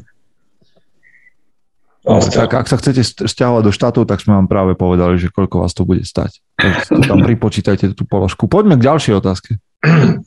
[2.03, 5.71] Tak ak sa chcete stiahovať do štátov, tak sme vám práve povedali, že koľko vás
[5.71, 6.43] to bude stať.
[6.59, 8.51] Tak tam pripočítajte tú položku.
[8.51, 9.51] Poďme k ďalšej otázke.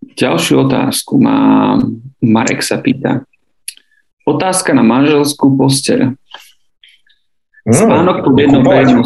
[0.00, 1.76] Ďalšiu otázku má
[2.24, 3.24] Marek sa pýta.
[4.24, 6.16] Otázka na manželskú posteľ.
[7.64, 9.02] Mm, spánok pod jednou perinou,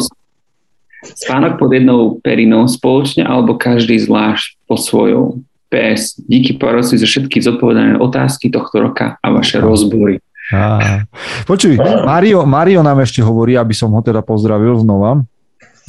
[1.03, 5.43] spánok pod jednou perinou spoločne alebo každý zvlášť po svojou.
[5.67, 10.23] PS, díky poroci za všetky zodpovedané otázky tohto roka a vaše rozbory.
[11.49, 15.25] Počuj, Mario, Mario nám ešte hovorí, aby som ho teda pozdravil znova,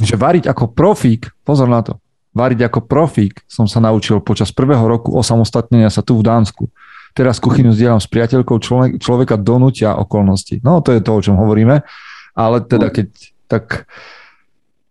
[0.00, 2.00] že variť ako profík, pozor na to,
[2.32, 6.68] variť ako profík som sa naučil počas prvého roku osamostatnenia sa tu v Dánsku.
[7.16, 10.60] Teraz kuchyňu zdieľam s priateľkou, človek, človeka donútia okolnosti.
[10.60, 11.80] No to je to, o čom hovoríme
[12.36, 13.08] ale teda keď,
[13.48, 13.88] tak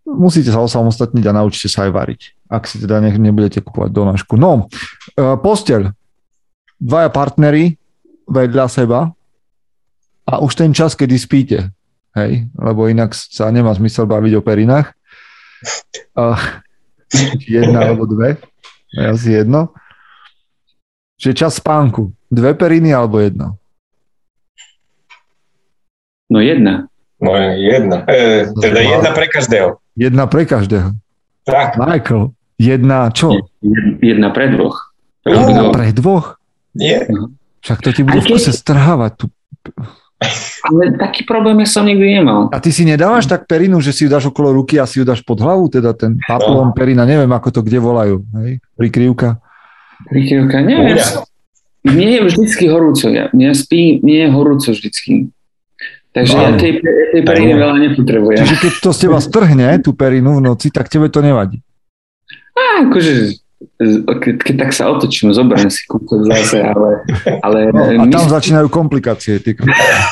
[0.03, 2.21] musíte sa osamostatniť a naučite sa aj variť.
[2.49, 4.33] Ak si teda nech nebudete kupovať donášku.
[4.35, 4.67] No,
[5.13, 5.93] e, posteľ.
[6.75, 7.79] Dvaja partnery
[8.27, 9.13] vedľa seba
[10.25, 11.69] a už ten čas, kedy spíte,
[12.17, 14.93] hej, lebo inak sa nemá zmysel baviť o perinách.
[16.17, 16.37] Uh,
[17.45, 18.41] jedna alebo dve,
[18.97, 19.71] asi jedno.
[21.15, 22.11] Čiže čas spánku.
[22.27, 23.55] Dve periny alebo jedna?
[26.27, 26.91] No jedna.
[27.21, 28.03] No jedna.
[28.09, 29.69] E, teda jedna pre každého.
[29.95, 30.91] Jedna pre každého.
[31.47, 31.79] Tak.
[31.79, 33.47] Michael, jedna čo?
[34.03, 34.91] Jedna pre dvoch.
[35.23, 36.41] Jedna pre dvoch?
[36.75, 37.07] Nie.
[37.63, 39.11] Však to ti bude v kuse strhávať.
[39.23, 39.25] Tu.
[40.65, 42.47] Ale taký problém ja som nikdy nemal.
[42.49, 45.05] A ty si nedávaš tak perinu, že si ju dáš okolo ruky a si ju
[45.05, 46.75] dáš pod hlavu, teda ten paplón, no.
[46.75, 48.63] perina, neviem ako to kde volajú, hej?
[48.79, 49.37] Prikrývka.
[50.07, 50.97] Prikrývka, neviem.
[51.85, 55.29] Nie je vždycky horúco, ja, mňa spí, nie je horúco vždycky.
[56.15, 56.71] Takže no, ja tej,
[57.11, 57.61] tej periny no.
[57.61, 58.39] veľa nepotrebujem.
[58.39, 61.59] Čiže keď to z teba strhne, tú perinu v noci, tak tebe to nevadí.
[62.55, 63.44] Á, akože
[64.05, 67.05] keď, keď tak sa otočím, zoberiem si kúkot zase, ale...
[67.43, 68.31] ale no, a tam my...
[68.31, 69.41] začínajú komplikácie.
[69.43, 69.57] Ty.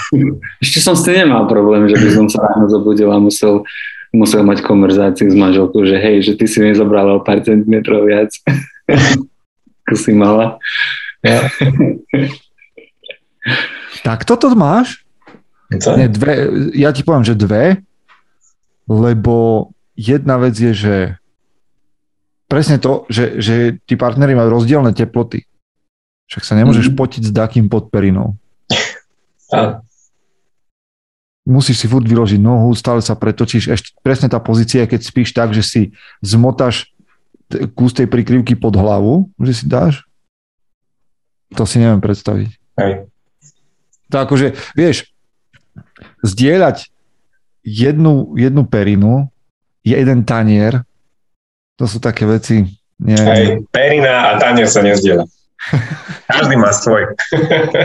[0.64, 3.66] Ešte som s tým nemal problém, že by som sa ráno zobudil a musel,
[4.14, 8.06] musel mať konverzáciu s manželkou, že hej, že ty si mi zobrala o pár centimetrov
[8.06, 8.30] viac,
[9.88, 10.62] ako si mala.
[11.24, 11.48] Ja.
[14.04, 15.04] tak toto máš?
[15.74, 16.34] Nie, dve,
[16.78, 17.82] ja ti poviem, že dve,
[18.86, 20.96] lebo jedna vec je, že
[22.54, 23.56] presne to, že, že
[23.90, 25.50] tí partnery majú rozdielne teploty.
[26.30, 26.96] Však sa nemôžeš mm.
[27.02, 28.38] potiť s dakým pod perinou.
[29.50, 29.82] A.
[31.50, 33.74] Musíš si furt vyložiť nohu, stále sa pretočíš.
[33.74, 35.82] Ešte presne tá pozícia, keď spíš tak, že si
[36.22, 36.94] zmotáš
[37.74, 40.06] kus tej prikryvky pod hlavu, že si dáš.
[41.58, 42.50] To si neviem predstaviť.
[42.78, 43.10] Hej.
[44.14, 45.10] To akože, vieš,
[46.22, 46.94] zdieľať
[47.66, 49.34] jednu, jednu perinu
[49.82, 50.86] je jeden tanier
[51.78, 52.66] to sú také veci...
[53.02, 53.18] Nie...
[53.20, 55.26] Aj perina a tanier sa nezdieľa.
[56.32, 57.12] Každý má svoj.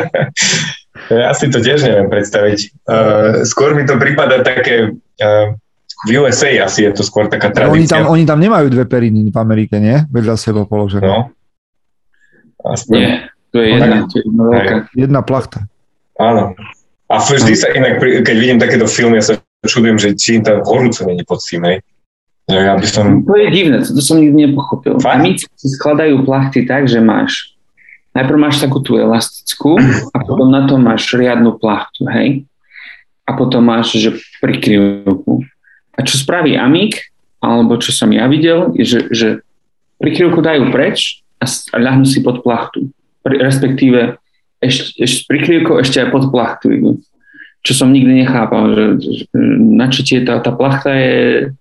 [1.24, 2.58] ja si to tiež neviem predstaviť.
[2.84, 4.94] Uh, skôr mi to prípada také...
[5.18, 5.56] Uh,
[6.06, 7.74] v USA asi je to skôr taká tradícia.
[7.74, 9.98] Oni tam, oni tam nemajú dve periny v Amerike, nie?
[10.14, 11.02] Vedľa seba položené.
[11.02, 11.34] No.
[12.62, 12.94] Aspoň.
[12.94, 13.10] Nie,
[13.50, 14.74] to je jedna, to je jedna veľká.
[14.94, 15.58] Jedna plachta.
[16.22, 16.54] Áno.
[17.10, 19.34] A vždy sa inak, keď vidím takéto filmy, ja sa
[19.66, 21.82] čudujem, že či im tam horúco není pod tým, hej.
[22.48, 23.28] Ja by som...
[23.28, 24.96] To je divné, to som nikdy nepochopil.
[25.04, 25.44] Fakt?
[25.60, 27.58] Si skladajú plachty tak, že máš
[28.18, 29.78] najprv máš takú tú elastickú
[30.10, 32.42] a potom na to máš riadnu plachtu, hej?
[33.22, 35.46] A potom máš, že prikryvku.
[35.94, 39.28] A čo spraví Amik, alebo čo som ja videl, je, že, že
[40.02, 42.90] prikryvku dajú preč a, a ľahnú si pod plachtu.
[43.22, 44.18] Respektíve
[44.58, 46.98] ešte, ešte prikryvkou ešte aj pod plachtu
[47.66, 51.52] čo som nikdy nechápal, že, že na čo ti tá, tá plachta je,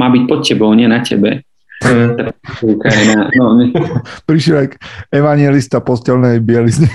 [0.00, 1.44] má byť pod tebou, nie na tebe.
[1.80, 2.28] Mm.
[3.40, 3.56] No,
[4.28, 4.68] Prišiel aj
[5.12, 6.88] evangelista postelnej bielizne.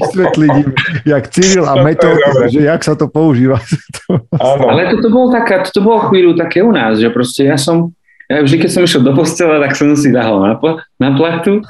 [0.00, 0.68] Vysvetliť im,
[1.04, 2.16] jak Cyril a Metod,
[2.48, 3.60] že jak sa to používa.
[4.40, 7.92] Ale toto bolo, taká, toto bolo chvíľu také u nás, že proste ja som,
[8.32, 10.56] ja vždy, keď som išiel do postela, tak som si dahol na,
[10.96, 11.60] na plachtu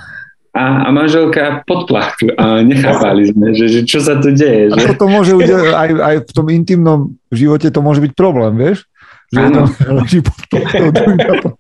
[0.55, 4.71] a, a manželka pod plachtu a nechápali sme, že, že čo sa tu deje.
[4.71, 4.87] Že?
[4.87, 5.35] A to môže
[5.75, 7.01] aj, aj v tom intimnom
[7.35, 8.87] živote to môže byť problém, vieš?
[9.33, 9.67] Že tam
[9.97, 11.57] leží pod plachtou,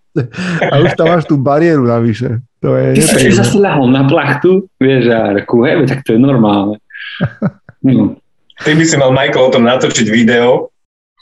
[0.68, 2.44] a už tam máš tú bariéru navyše.
[2.61, 6.20] To je Ty si zase ľahol na plachtu, vieš, a reku, hej, tak to je
[6.20, 6.76] normálne.
[7.80, 8.20] No.
[8.61, 10.68] Ty by si mal, Michael, o tom natočiť video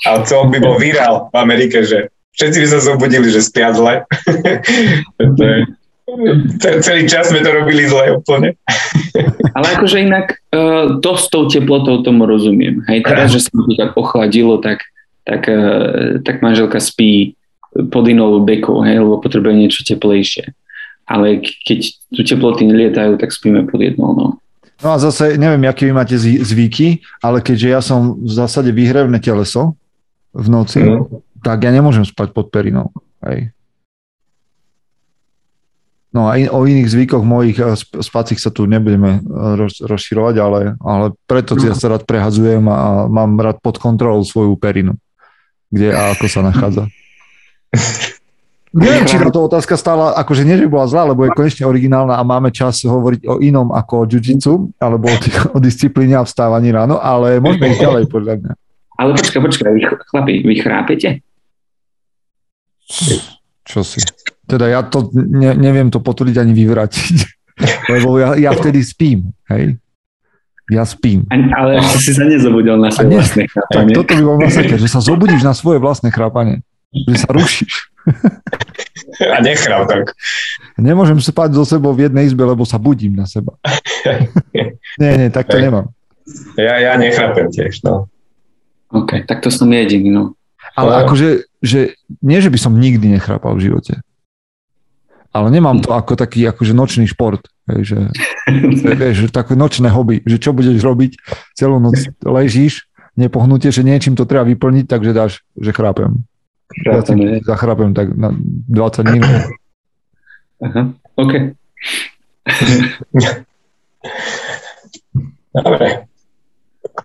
[0.04, 4.04] a to by bol virál v Amerike, že všetci by sa zobudili, že spia zle.
[5.38, 5.56] to je
[6.82, 8.58] celý čas sme to robili zle úplne.
[9.56, 12.82] Ale akože inak uh, to s tou teplotou tomu rozumiem.
[12.90, 14.82] Hej, teraz, že sa to tak ochladilo, tak,
[15.30, 17.38] tak, uh, tak manželka spí
[17.70, 20.50] pod inou dekou, hej, lebo potrebuje niečo teplejšie.
[21.06, 21.78] Ale keď
[22.10, 24.10] tu teploty nelietajú, tak spíme pod jednou.
[24.14, 24.26] No.
[24.82, 29.22] no a zase, neviem, aké vy máte zvyky, ale keďže ja som v zásade výhrevné
[29.22, 29.78] teleso
[30.34, 31.42] v noci, mm.
[31.46, 32.90] tak ja nemôžem spať pod perinou.
[33.22, 33.54] Hej.
[36.10, 40.34] No a in, o iných zvykoch mojich eh, spacích sa tu nebudeme eh, roz, rozširovať,
[40.42, 44.98] ale, ale preto ja sa rád prehadzujem a mám rád pod kontrolou svoju perinu,
[45.70, 46.84] kde a ako sa nachádza.
[48.70, 52.22] Neviem, či táto otázka stála, akože nie, že bola zlá, lebo je konečne originálna a
[52.22, 56.70] máme čas hovoriť o inom ako o jiu alebo o, tých, o disciplíne a vstávaní
[56.70, 58.52] ráno, ale môžeme ísť ďalej, podľa mňa.
[58.94, 61.08] Ale počkaj, počkaj, vy, chlapi, vy chrápete?
[63.66, 63.98] Čo si?
[64.46, 67.16] Teda ja to ne, neviem to potvrdiť ani vyvratiť,
[67.98, 69.82] lebo ja, ja vtedy spím, hej?
[70.70, 71.26] Ja spím.
[71.30, 73.94] Ale ešte si sa nezobudil na svoje vlastné chrápanie.
[73.98, 76.62] Toto by bol vlastne, že sa zobudíš na svoje vlastné chrápanie.
[76.94, 77.74] Že sa rušíš.
[79.20, 80.14] A nechráp tak.
[80.78, 83.58] Nemôžem spať so sebou v jednej izbe, lebo sa budím na seba.
[85.02, 85.90] nie, nie, tak to nemám.
[86.54, 88.06] Ja, ja nechrápem tiež, no.
[88.90, 90.24] OK, tak to som jediný, no.
[90.78, 94.02] Ale uh, akože, že nie, že by som nikdy nechrápal v živote.
[95.30, 97.46] Ale nemám to ako taký akože nočný šport.
[97.70, 97.98] Hej, že,
[99.00, 101.14] vieš, také nočné hobby, že čo budeš robiť,
[101.54, 106.26] celú noc ležíš, nepohnutie, že niečím to treba vyplniť, takže dáš, že chrápem.
[106.82, 109.42] Chrápem, ja zachrápem tak na 20 minút.
[110.60, 110.82] Aha,
[111.18, 111.32] OK.
[115.50, 115.86] Dobre.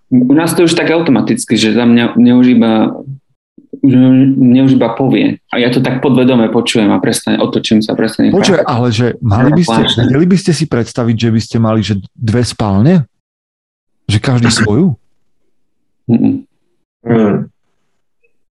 [0.10, 2.72] U nás to už tak automaticky, že za mňa, mňa už iba
[3.84, 5.42] mne už iba povie.
[5.52, 8.32] A ja to tak podvedome počujem a prestane, otočím sa, prestane.
[8.32, 11.80] Počuj, ale že mali by ste, vedeli by ste si predstaviť, že by ste mali
[11.82, 13.10] že dve spálne?
[14.06, 14.96] Že každý svoju?
[16.06, 16.46] Mm.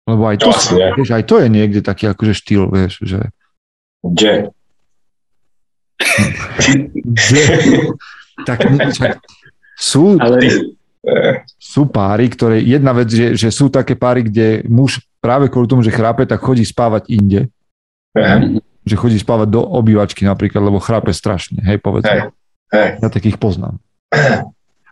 [0.08, 3.28] Lebo aj to, to vieš, aj to je niekde taký akože štýl, vieš, že...
[4.00, 4.48] Kde?
[7.04, 7.44] Kde?
[8.48, 8.58] tak,
[8.96, 9.20] tak
[9.76, 10.40] sú, Ale...
[11.60, 15.82] sú páry, ktoré, jedna vec je, že sú také páry, kde muž práve kvôli tomu,
[15.84, 17.40] že chrápe, tak chodí spávať inde.
[18.88, 22.32] Že chodí spávať do obývačky napríklad, lebo chrápe strašne, hej, povedzme.
[22.32, 22.32] Hey.
[22.68, 22.90] Hey.
[23.00, 23.80] Ja takých poznám.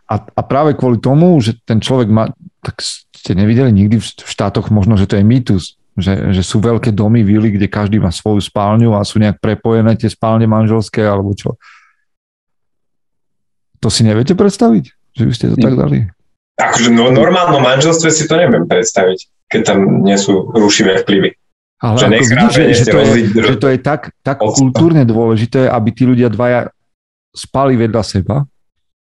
[0.07, 2.31] A, a práve kvôli tomu, že ten človek má,
[2.63, 6.93] tak ste nevideli nikdy v štátoch možno, že to je mýtus, že, že sú veľké
[6.93, 11.33] domy, vily, kde každý má svoju spálňu a sú nejak prepojené tie spálne nie alebo
[11.33, 11.57] čo.
[13.81, 14.85] To si neviete predstaviť?
[15.17, 16.07] Že by ste to tak dali?
[16.57, 21.31] Akože no, normálnom manželstve si to neviem predstaviť, keď tam nie sú rušivé vplyvy.
[21.77, 25.69] Ale že, ako vidíš, že, že, to je, že to je tak, tak kultúrne dôležité,
[25.69, 26.73] aby tí ľudia dvaja
[27.37, 28.49] spali vedľa seba.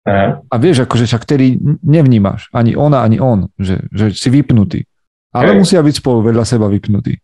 [0.09, 0.41] Aha.
[0.41, 4.89] A vieš, akože však tedy nevnímaš, ani ona, ani on, že, že si vypnutý.
[5.31, 5.59] Ale Hej.
[5.63, 7.21] musia byť spolu vedľa seba vypnutí.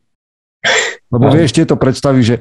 [1.09, 1.35] Lebo Aha.
[1.35, 2.37] vieš, tieto predstavy, že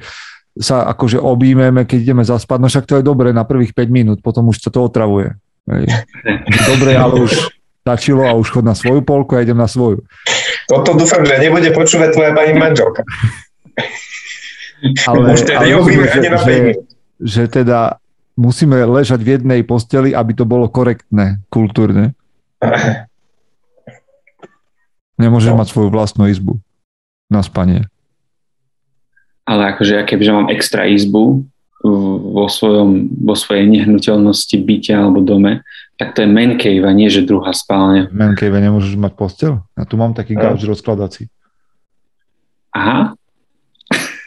[0.60, 4.18] sa akože objímeme, keď ideme zaspať, no však to je dobre na prvých 5 minút,
[4.20, 5.32] potom už sa to otravuje.
[5.68, 5.86] Hej.
[6.76, 7.52] Dobre, ale už
[7.84, 10.04] stačilo a už chod na svoju polku a idem na svoju.
[10.68, 13.02] Toto dúfam, že nebude počúvať tvoja pani manželka.
[15.08, 16.56] Ale, už teda ale že, ani na že,
[17.18, 17.98] že teda
[18.38, 22.14] musíme ležať v jednej posteli, aby to bolo korektné, kultúrne.
[25.24, 25.58] Nemôžeš no.
[25.58, 26.62] mať svoju vlastnú izbu
[27.34, 27.90] na spanie.
[29.50, 31.42] Ale akože ja kebyže mám extra izbu,
[32.38, 35.66] vo, svojom, vo svojej nehnuteľnosti, byte alebo dome,
[35.98, 38.14] tak to je man cave a nie, že druhá spálňa.
[38.14, 39.54] Man cave nemôžeš mať postel?
[39.74, 40.46] Ja tu mám taký no.
[40.46, 41.26] gauč rozkladací.
[42.78, 43.18] Aha.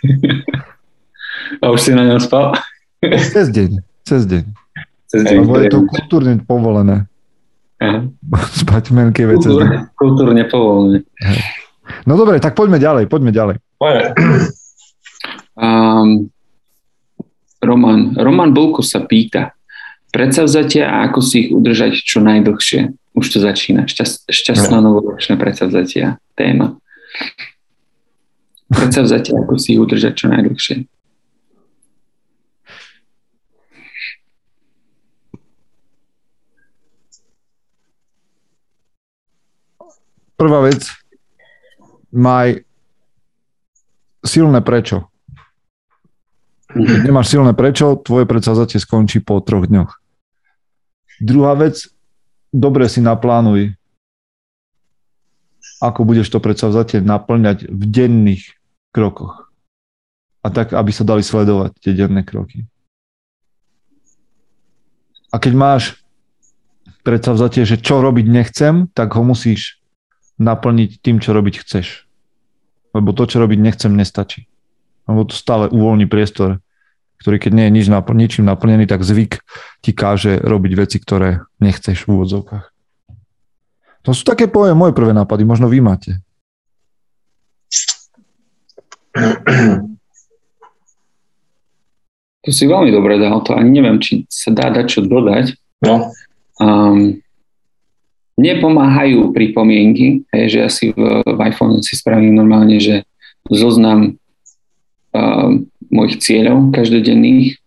[1.62, 2.58] a už si na ňom spal?
[3.30, 4.44] cez deň, cez deň.
[5.06, 5.38] Cez deň.
[5.46, 7.06] Lebo je to kultúrne povolené.
[7.78, 8.10] Aha.
[8.66, 9.94] Spať man cave cez deň.
[9.94, 11.06] Kultúrne povolené.
[12.10, 13.56] No dobre, tak poďme ďalej, poďme ďalej.
[13.78, 14.04] Poďme.
[15.60, 16.32] Um,
[17.60, 19.52] Roman, Roman Bolko sa pýta,
[20.10, 22.96] predsavzatia a ako si ich udržať čo najdlhšie.
[23.14, 23.84] Už to začína.
[23.90, 24.96] Šťast, šťastná no.
[24.96, 26.78] novoročná predsavzatia téma.
[28.70, 30.86] Predsavzatia, ako si ich udržať čo najdlhšie.
[40.40, 40.88] Prvá vec,
[42.16, 42.64] maj
[44.24, 45.09] silné prečo.
[46.70, 49.98] Keď nemáš silné prečo, tvoje predsavzatie skončí po troch dňoch.
[51.18, 51.90] Druhá vec,
[52.54, 53.74] dobre si naplánuj,
[55.82, 58.44] ako budeš to predsavzatie naplňať v denných
[58.94, 59.50] krokoch.
[60.40, 62.64] A tak, aby sa dali sledovať tie denné kroky.
[65.34, 65.82] A keď máš
[67.02, 69.82] predsavzatie, že čo robiť nechcem, tak ho musíš
[70.38, 72.06] naplniť tým, čo robiť chceš.
[72.94, 74.49] Lebo to, čo robiť nechcem, nestačí
[75.08, 76.58] lebo to stále uvoľní priestor,
[77.20, 79.44] ktorý keď nie je nič napl- ničím naplnený, tak zvyk
[79.84, 82.66] ti káže robiť veci, ktoré nechceš v úvodzovkách.
[84.08, 86.16] To sú také poje, moje prvé nápady, možno vy máte.
[92.40, 95.52] To si veľmi dobre dal, to ani neviem, či sa dá dať čo dodať.
[95.84, 96.08] No.
[96.56, 97.20] Um,
[98.40, 103.04] nepomáhajú pripomienky, hej, že ja si v, v iPhone si spravím normálne, že
[103.52, 104.16] zoznam
[105.90, 107.58] mojich cieľov každodenných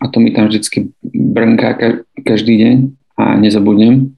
[0.00, 2.76] a to mi tam vždycky brnká každý deň
[3.20, 4.16] a nezabudnem.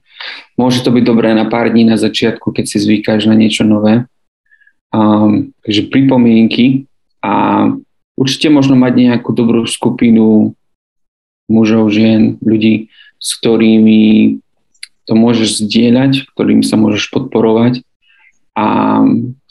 [0.55, 4.07] Môže to byť dobré na pár dní na začiatku, keď si zvykáš na niečo nové.
[4.93, 6.85] Um, takže pripomienky
[7.19, 7.67] a
[8.13, 10.53] určite možno mať nejakú dobrú skupinu
[11.49, 14.37] mužov, žien, ľudí, s ktorými
[15.03, 17.83] to môžeš zdieľať, ktorými sa môžeš podporovať
[18.55, 19.01] a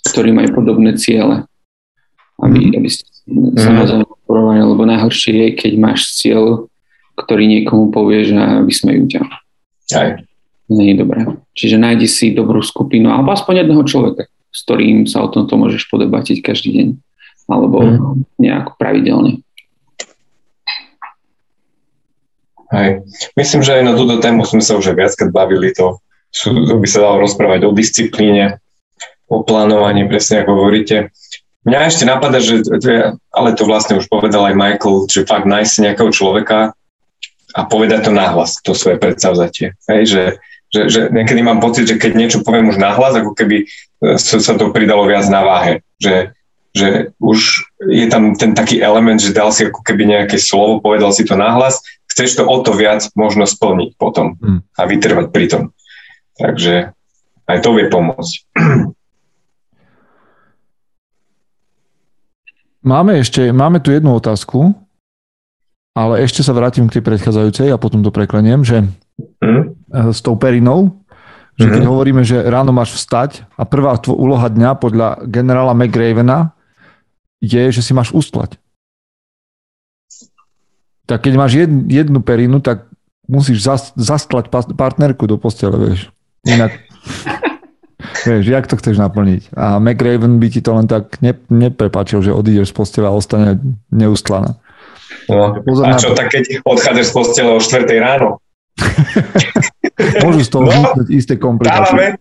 [0.09, 1.45] ktorí majú podobné ciele.
[2.43, 3.07] Aby, aby ste
[3.55, 6.67] samozrejme porovnanie, lebo najhoršie je, keď máš cieľ,
[7.15, 9.23] ktorý niekomu povieš a vysmejú ťa.
[9.93, 10.11] Aj.
[10.73, 11.21] nie je dobré.
[11.53, 15.85] Čiže nájdi si dobrú skupinu, alebo aspoň jedného človeka, s ktorým sa o tomto môžeš
[15.93, 16.89] podebatiť každý deň,
[17.53, 18.41] alebo mm.
[18.41, 19.45] nejak pravidelne.
[22.73, 23.05] Hej.
[23.37, 26.01] Myslím, že aj na túto tému sme sa už aj viackrát bavili, to,
[26.33, 28.65] to by sa dalo rozprávať o disciplíne,
[29.29, 31.13] o plánovaní, presne ako hovoríte.
[31.63, 32.63] Mňa ešte napadá, že,
[33.31, 36.75] ale to vlastne už povedal aj Michael, že fakt nájsť si nejakého človeka
[37.55, 39.79] a povedať to nahlas, to svoje predsavzatie.
[39.87, 40.25] Hej, že,
[40.75, 44.55] že, že niekedy mám pocit, že keď niečo poviem už nahlas, ako keby e, sa
[44.59, 45.87] to pridalo viac na váhe.
[46.03, 46.35] Že,
[46.75, 46.89] že
[47.23, 47.39] už
[47.87, 51.39] je tam ten taký element, že dal si ako keby nejaké slovo, povedal si to
[51.39, 51.79] nahlas
[52.13, 54.61] chceš to o to viac možno splniť potom hmm.
[54.77, 55.63] a vytrvať pri tom.
[56.37, 56.93] Takže
[57.49, 58.35] aj to vie pomôcť.
[62.83, 64.75] Máme ešte, máme tu jednu otázku,
[65.95, 68.83] ale ešte sa vrátim k tej predchádzajúcej a potom to prekleniem, že
[69.39, 69.95] hmm.
[70.11, 70.99] s tou perinou,
[71.55, 71.91] že keď hmm.
[71.95, 76.59] hovoríme, že ráno máš vstať a prvá úloha dňa podľa generála McRavena
[77.39, 78.59] je, že si máš ustlať
[81.07, 82.89] tak keď máš jed, jednu perinu, tak
[83.29, 86.09] musíš zas, zasklať partnerku do postele, vieš.
[86.47, 86.73] Inak,
[88.27, 89.55] vieš, jak to chceš naplniť?
[89.57, 93.59] A McRaven by ti to len tak ne, neprepačil, že odídeš z postele a ostane
[93.91, 94.59] neustlaná.
[95.31, 98.43] No, a čo, tak keď odchádzaš z postele o 4 ráno?
[100.25, 102.17] Môžu z toho no, isté komplikácie.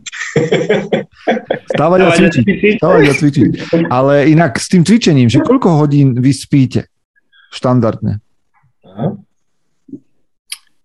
[1.71, 2.43] Stávať a cvičiť.
[2.77, 3.49] Stávať a cvičiť.
[3.87, 6.91] Ale inak s tým cvičením, že koľko hodín vy spíte
[7.55, 8.19] štandardne?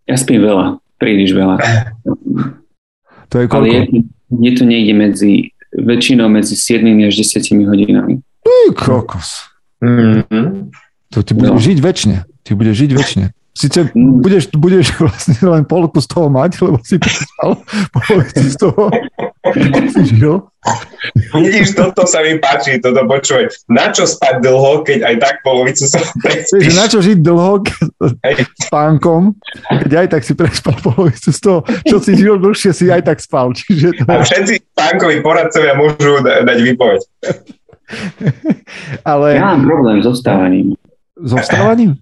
[0.06, 1.58] Ja spím veľa, príliš veľa.
[3.34, 3.58] To je koľko?
[3.58, 3.80] Ale je,
[4.30, 5.32] je to niekde medzi,
[5.72, 8.24] väčšinou medzi 7 až 10 hodinami.
[8.42, 9.46] Ty kokos.
[9.82, 10.72] Mm-hmm.
[11.14, 11.62] To ty budeš no.
[11.62, 12.16] žiť väčšine.
[12.42, 13.26] Ty budeš žiť väčšine.
[13.56, 17.56] Sice budeš, budeš vlastne len polku z toho mať, lebo si prespal
[17.88, 18.92] polovici z toho.
[19.96, 20.44] si žil.
[21.32, 23.48] Vidíš, toto sa mi páči, toto počuj.
[23.72, 26.76] Na čo spať dlho, keď aj tak polovicu sa prespíš?
[26.76, 27.64] Na čo žiť dlho
[28.36, 29.32] s pánkom,
[29.72, 33.24] keď aj tak si prespal polovicu z toho, čo si žil dlhšie, si aj tak
[33.24, 33.56] spal.
[33.56, 34.10] Čiže to...
[34.10, 37.00] A všetci pánkovi poradcovia môžu dať výpoveď.
[39.06, 39.38] Ale...
[39.38, 40.76] Ja mám problém so vstávaním.
[41.16, 41.96] So vstávaním?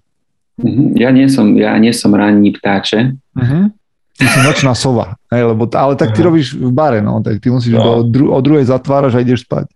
[0.55, 0.95] Uh-huh.
[0.95, 3.19] Ja, nie som, ja nie som ranní ptáče.
[3.35, 3.71] Uh-huh.
[4.15, 6.27] Ty si nočná sova, hej, lebo, ale tak ty uh-huh.
[6.31, 7.83] robíš v bare, no, tak ty musíš no.
[7.83, 9.67] do, dru, o druhej zatváraš a ideš spať.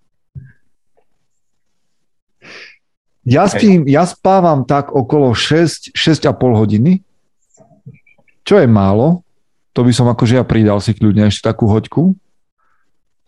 [3.28, 7.04] Ja spím, ja spávam tak okolo 6, 6,5 hodiny,
[8.48, 9.22] čo je málo,
[9.76, 12.18] to by som akože ja pridal si kľudne ešte takú hoďku,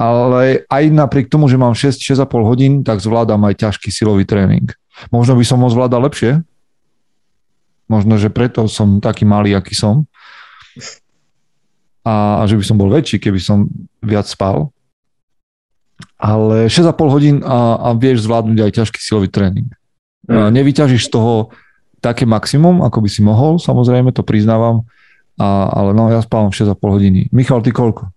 [0.02, 4.74] ale aj napriek tomu, že mám 6, 6,5 hodín, tak zvládam aj ťažký silový tréning.
[5.14, 6.42] Možno by som ho zvládal lepšie,
[7.92, 10.08] Možno, že preto som taký malý, aký som.
[12.08, 13.68] A, a že by som bol väčší, keby som
[14.00, 14.72] viac spal.
[16.16, 19.68] Ale 6,5 hodín a, a vieš zvládnuť aj ťažký silový tréning.
[20.32, 20.56] Mm.
[20.56, 21.52] Nevyťažíš z toho
[22.00, 24.88] také maximum, ako by si mohol, samozrejme, to priznávam.
[25.36, 27.28] A, ale no, ja spávam 6,5 hodiny.
[27.36, 28.08] Michal, ty koľko?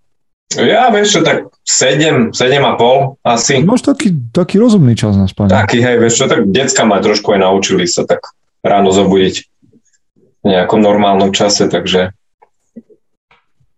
[0.54, 3.66] Ja vieš čo, tak 7, 7,5 asi.
[3.66, 5.50] Máš taký, taký rozumný čas na spanie.
[5.50, 8.22] Taký, hej, vieš čo, tak decka ma trošku aj naučili sa tak
[8.62, 9.53] ráno zobudiť
[10.44, 12.12] v nejakom normálnom čase, takže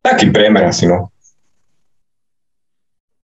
[0.02, 1.14] taký priemer asi, no.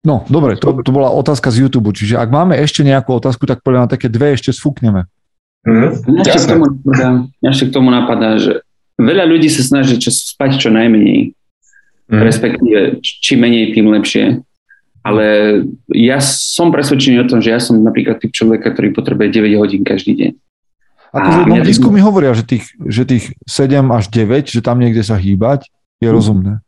[0.07, 3.61] No, dobre, to, to bola otázka z YouTube, čiže ak máme ešte nejakú otázku, tak
[3.61, 5.11] podľa na také dve ešte sfúkneme.
[5.67, 7.09] Mm, ešte k tomu napadá,
[7.43, 8.63] ešte k tomu napadá, že
[9.03, 11.35] veľa ľudí sa snaží čo, spať čo najmenej,
[12.07, 12.23] mm.
[12.23, 14.25] respektíve čím menej, tým lepšie.
[15.03, 15.27] Ale
[15.91, 19.83] ja som presvedčený o tom, že ja som napríklad typ človeka, ktorý potrebuje 9 hodín
[19.83, 20.31] každý deň.
[21.17, 25.17] Akože no, výskumy hovoria, že tých, že tých 7 až 9, že tam niekde sa
[25.17, 26.61] hýbať, je rozumné.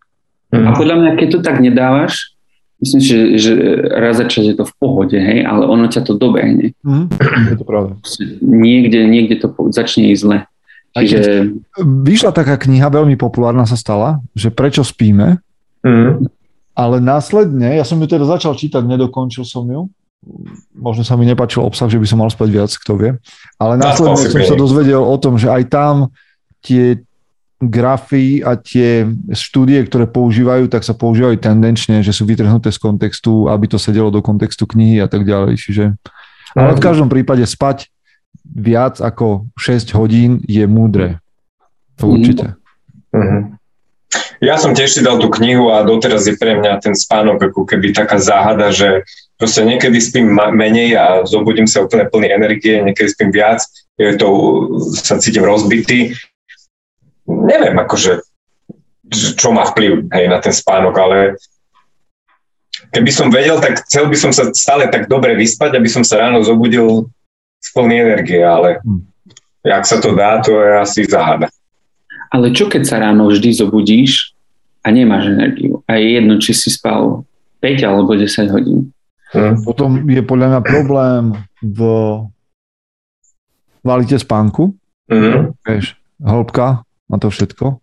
[0.48, 2.32] A podľa mňa, keď to tak nedávaš,
[2.80, 3.52] myslím, že, že
[3.92, 6.72] raz za čas je to v pohode, hej, ale ono ťa to dobehne.
[6.80, 7.12] Mm,
[7.52, 7.92] je to pravda.
[8.40, 10.38] Niekde, niekde to začne ísť zle.
[10.96, 11.52] Čiže...
[11.84, 15.36] Vyšla taká kniha, veľmi populárna sa stala, že prečo spíme,
[15.84, 16.24] mm.
[16.72, 19.92] ale následne, ja som ju teda začal čítať, nedokončil som ju,
[20.74, 23.10] možno sa mi nepačil obsah, že by som mal spať viac, kto vie.
[23.58, 25.94] Ale následne som sa dozvedel o tom, že aj tam
[26.62, 27.00] tie
[27.58, 29.02] grafy a tie
[29.34, 34.14] štúdie, ktoré používajú, tak sa používajú tendenčne, že sú vytrhnuté z kontextu, aby to sedelo
[34.14, 35.58] do kontextu knihy a tak ďalej.
[35.58, 35.84] Čiže,
[36.54, 37.90] ale v každom prípade spať
[38.46, 41.18] viac ako 6 hodín je múdre.
[41.98, 42.12] To mhm.
[42.14, 42.46] určite.
[43.10, 43.58] Mm-hmm.
[44.38, 47.66] Ja som tiež si dal tú knihu a doteraz je pre mňa ten spánok ako
[47.66, 49.02] keby taká záhada, že
[49.38, 53.62] proste niekedy spím menej a zobudím sa úplne plný energie, niekedy spím viac,
[53.94, 54.28] je to,
[54.98, 56.12] sa cítim rozbitý.
[57.24, 58.26] Neviem, akože
[59.14, 61.18] čo má vplyv hej, na ten spánok, ale
[62.92, 66.20] keby som vedel, tak chcel by som sa stále tak dobre vyspať, aby som sa
[66.28, 67.08] ráno zobudil
[67.62, 69.02] z plný energie, ale hm.
[69.64, 71.48] jak sa to dá, to je asi záhada.
[72.28, 74.36] Ale čo keď sa ráno vždy zobudíš
[74.84, 77.24] a nemáš energiu a je jedno, či si spal
[77.64, 78.92] 5 alebo 10 hodín?
[79.28, 79.60] Hmm.
[79.60, 81.22] Potom je podľa mňa problém
[81.60, 81.78] v
[83.84, 84.76] kvalite spánku,
[85.64, 87.80] vieš, hĺbka a to všetko.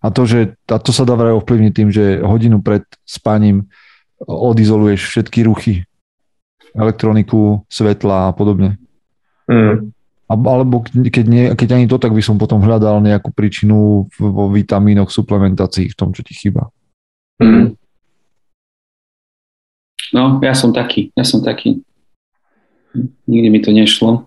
[0.00, 3.68] A to, že, a to sa dá vraj ovplyvniť tým, že hodinu pred spaním
[4.24, 5.84] odizoluješ všetky ruchy,
[6.72, 8.80] elektroniku, svetla a podobne.
[9.44, 9.92] Mm.
[10.30, 15.10] Alebo keď, nie, keď ani to, tak by som potom hľadal nejakú príčinu vo vitamínoch,
[15.10, 16.70] suplementácii v tom, čo ti chýba.
[17.42, 17.76] Mm.
[20.10, 21.84] No, ja som taký, ja som taký.
[23.30, 24.26] Nikdy mi to nešlo.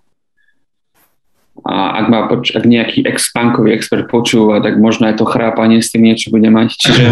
[1.63, 6.07] A ak, má, ak nejaký ex-punkový expert počúva, tak možno aj to chrápanie s tým
[6.07, 6.69] niečo bude mať.
[6.75, 7.05] Čiže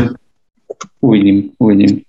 [1.05, 2.03] uvidím, uvidím.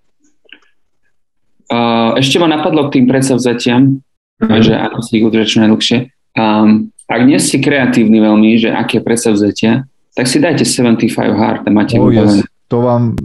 [1.72, 4.03] A ešte ma napadlo k tým predsavzatiam,
[4.42, 4.61] mm.
[4.61, 5.98] že ako si ich udržať najdlhšie.
[6.36, 11.70] Um, ak nie ste kreatívni veľmi, že aké predsavzatia, tak si dajte 75 hard a
[11.72, 12.44] máte oh, yes.
[12.68, 13.16] To vám,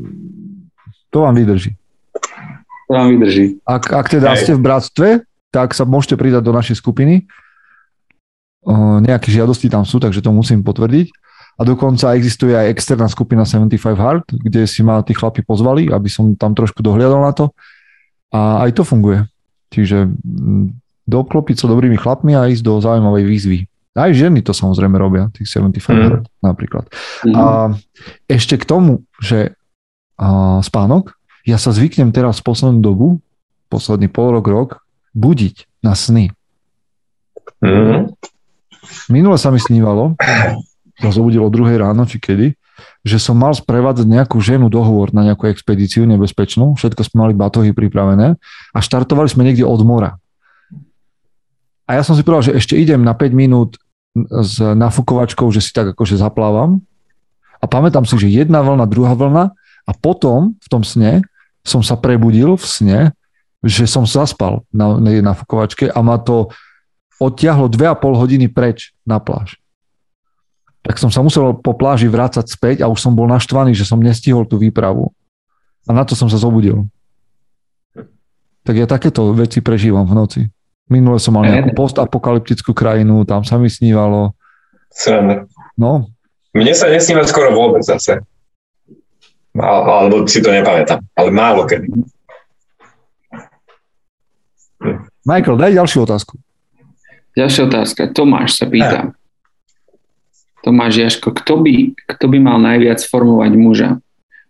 [1.11, 1.75] to vám vydrží.
[2.87, 3.59] To vám vydrží.
[3.67, 4.47] Ak, ak teda Hej.
[4.47, 5.07] ste v bratstve,
[5.51, 7.27] tak sa môžete pridať do našej skupiny.
[8.63, 11.11] O, nejaké žiadosti tam sú, takže to musím potvrdiť.
[11.57, 16.05] A dokonca existuje aj externá skupina 75 Hard, kde si ma tí chlapi pozvali, aby
[16.07, 17.49] som tam trošku dohliadal na to.
[18.29, 19.25] A aj to funguje.
[19.73, 20.05] Čiže
[21.09, 23.59] doklopiť sa dobrými chlapmi a ísť do zaujímavej výzvy.
[23.97, 26.45] Aj ženy to samozrejme robia, tých 75 mm.
[26.45, 26.85] napríklad.
[27.25, 27.33] Mm.
[27.33, 27.43] A
[28.29, 29.57] ešte k tomu, že
[30.21, 31.16] a, spánok,
[31.47, 33.07] ja sa zvyknem teraz v poslednú dobu,
[33.71, 34.69] posledný pol rok, rok,
[35.15, 36.35] budiť na sny.
[37.63, 38.11] Mm.
[39.07, 40.19] Minule sa mi snívalo,
[40.99, 42.51] sa zobudil o druhej ráno, či kedy,
[43.07, 47.71] že som mal sprevádzať nejakú ženu dohovor na nejakú expedíciu nebezpečnú, všetko sme mali batohy
[47.71, 48.35] pripravené
[48.75, 50.19] a štartovali sme niekde od mora.
[51.87, 53.79] A ja som si povedal, že ešte idem na 5 minút
[54.43, 56.83] s nafukovačkou, že si tak akože zaplávam.
[57.63, 59.55] A pamätám si, že jedna vlna, druhá vlna
[59.87, 61.23] a potom v tom sne
[61.67, 62.99] som sa prebudil v sne,
[63.59, 66.47] že som zaspal na, na nafukovačke a ma to
[67.19, 69.59] odtiahlo 2,5 hodiny preč na pláž.
[70.87, 73.99] Tak som sa musel po pláži vrácať späť a už som bol naštvaný, že som
[73.99, 75.11] nestihol tú výpravu.
[75.83, 76.87] A na to som sa zobudil.
[78.63, 80.41] Tak ja takéto veci prežívam v noci.
[80.87, 84.31] Minule som mal nejakú postapokalyptickú krajinu, tam sa mi snívalo.
[84.87, 85.43] Sranda.
[85.75, 86.07] No.
[86.55, 88.23] Mne sa nesníva skoro vôbec zase.
[89.55, 91.03] Alebo si to nepamätám.
[91.27, 91.91] Ale málo kedy.
[95.27, 96.39] Michael, daj ďalšiu otázku.
[97.35, 98.01] Ďalšia otázka.
[98.15, 99.11] Tomáš sa pýta.
[100.63, 103.89] Tomáš Jaško, kto by, kto by mal najviac formovať muža?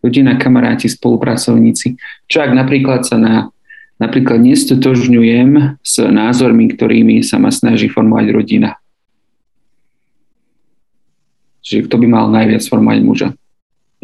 [0.05, 1.97] Rodina, kamaráti, spolupracovníci.
[2.29, 3.49] Čo ak napríklad sa na
[3.97, 8.77] Napríklad nestotožňujem s názormi, ktorými sa ma snaží formovať rodina.
[11.65, 13.27] Čiže kto by mal najviac formovať muža?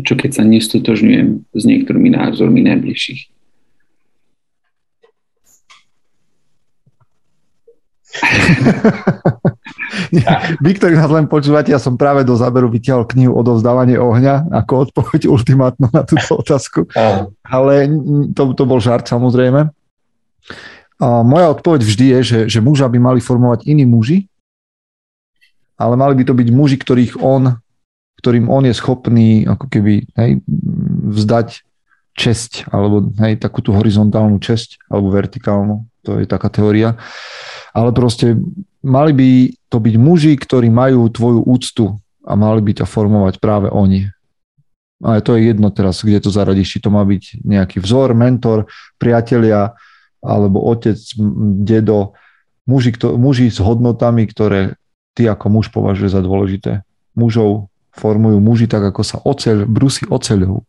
[0.02, 3.34] Čo keď sa nestotožňujem s niektorými názormi najbližších?
[10.64, 14.90] Vy, ktorí nás len počúvate, ja som práve do záberu vytiahol knihu Odovzdávanie ohňa ako
[14.90, 16.86] odpoveď ultimátnu na túto otázku.
[17.46, 17.90] Ale
[18.34, 19.70] to, to bol žart samozrejme.
[21.02, 24.30] A moja odpoveď vždy je, že, že muža by mali formovať iní muži,
[25.76, 27.58] ale mali by to byť muži, ktorých on,
[28.24, 30.40] ktorým on je schopný ako keby hej,
[31.12, 31.60] vzdať
[32.16, 36.96] česť, alebo hej, takú tú horizontálnu česť, alebo vertikálnu, to je taká teória.
[37.76, 38.40] Ale proste
[38.80, 39.30] mali by
[39.68, 44.08] to byť muži, ktorí majú tvoju úctu a mali by ťa formovať práve oni.
[45.04, 48.72] Ale to je jedno teraz, kde to zaradíš, či to má byť nejaký vzor, mentor,
[48.96, 49.76] priatelia,
[50.24, 50.96] alebo otec,
[51.60, 52.16] dedo,
[52.64, 54.80] muži, kto, muži s hodnotami, ktoré
[55.12, 56.88] ty ako muž považuje za dôležité.
[57.20, 60.66] Mužov formujú muži tak, ako sa oceľ, brusí oceľou.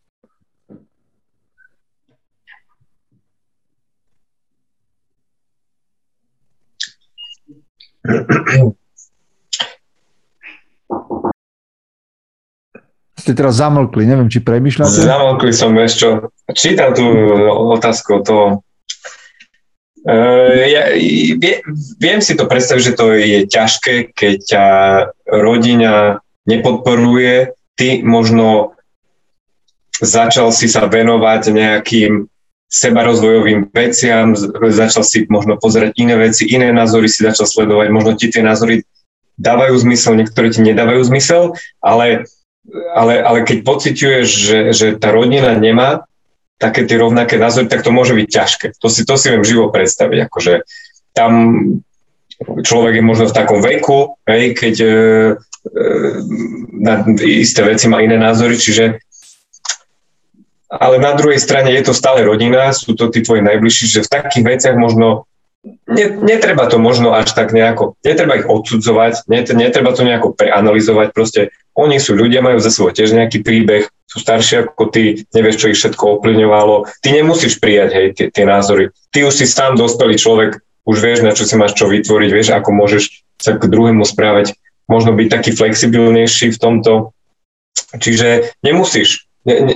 [13.16, 15.08] Ste teraz zamlkli, neviem, či premyšľate?
[15.08, 16.28] Zamlkli som ešte.
[16.52, 17.08] Čítam tú
[17.72, 18.60] otázku to
[20.04, 20.92] Uh, ja,
[21.40, 21.64] vie,
[21.96, 24.64] viem si to predstaviť, že to je ťažké, keď ťa
[25.32, 28.76] rodina nepodporuje, ty možno
[29.99, 32.12] začal si sa venovať nejakým
[32.68, 34.34] sebarozvojovým veciam,
[34.72, 38.82] začal si možno pozerať iné veci, iné názory si začal sledovať, možno ti tie názory
[39.38, 42.26] dávajú zmysel, niektoré ti nedávajú zmysel, ale
[42.97, 46.09] ale, ale keď pociťuješ, že, že tá rodina nemá
[46.57, 48.66] také tie rovnaké názory, tak to môže byť ťažké.
[48.80, 50.18] To si, to si viem živo predstaviť.
[50.30, 50.64] Akože
[51.12, 51.32] tam
[52.40, 54.90] človek je možno v takom veku, hej, keď e,
[56.74, 59.00] na isté veci má iné názory, čiže
[60.74, 64.12] ale na druhej strane je to stále rodina, sú to tí tvoji najbližší, že v
[64.12, 65.30] takých veciach možno
[65.86, 71.40] ne, netreba to možno až tak nejako, netreba ich odsudzovať, netreba to nejako preanalizovať, proste
[71.74, 75.70] oni sú ľudia, majú za sebou tiež nejaký príbeh, sú starší ako ty, nevieš, čo
[75.70, 80.18] ich všetko ovplyvňovalo, ty nemusíš prijať hej, tie, tie názory, ty už si sám dospelý
[80.18, 84.04] človek, už vieš, na čo si máš čo vytvoriť, vieš, ako môžeš sa k druhému
[84.04, 84.54] správať,
[84.87, 87.16] možno byť taký flexibilnejší v tomto,
[87.99, 89.24] čiže nemusíš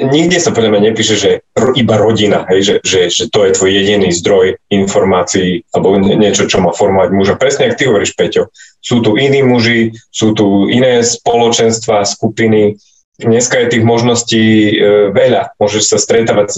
[0.09, 1.31] nikde sa podľa mňa nepíše, že
[1.77, 6.65] iba rodina, hej, že, že, že to je tvoj jediný zdroj informácií alebo niečo, čo
[6.65, 7.35] má formovať muža.
[7.37, 8.49] Presne, ak ty hovoríš, Peťo.
[8.81, 12.81] Sú tu iní muži, sú tu iné spoločenstva, skupiny.
[13.21, 14.75] Dneska je tých možností e,
[15.13, 15.59] veľa.
[15.61, 16.55] Môžeš sa stretávať,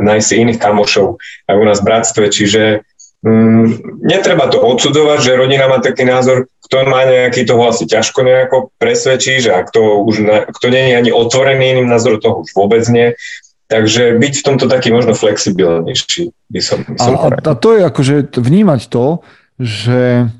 [0.00, 1.20] nájsť si iných kamošov
[1.50, 2.62] aj u nás v bratstve, čiže
[3.24, 3.64] mm,
[4.02, 8.56] netreba to odsudovať, že rodina má taký názor, kto má nejaký, toho asi ťažko nejako
[8.76, 12.52] presvedčí, že ak to už, na, kto nie je ani otvorený iným názorom, toho už
[12.52, 13.16] vôbec nie.
[13.68, 17.82] Takže byť v tomto taký možno flexibilnejší by som, by som a, a to je
[17.84, 19.20] akože vnímať to,
[19.60, 20.32] že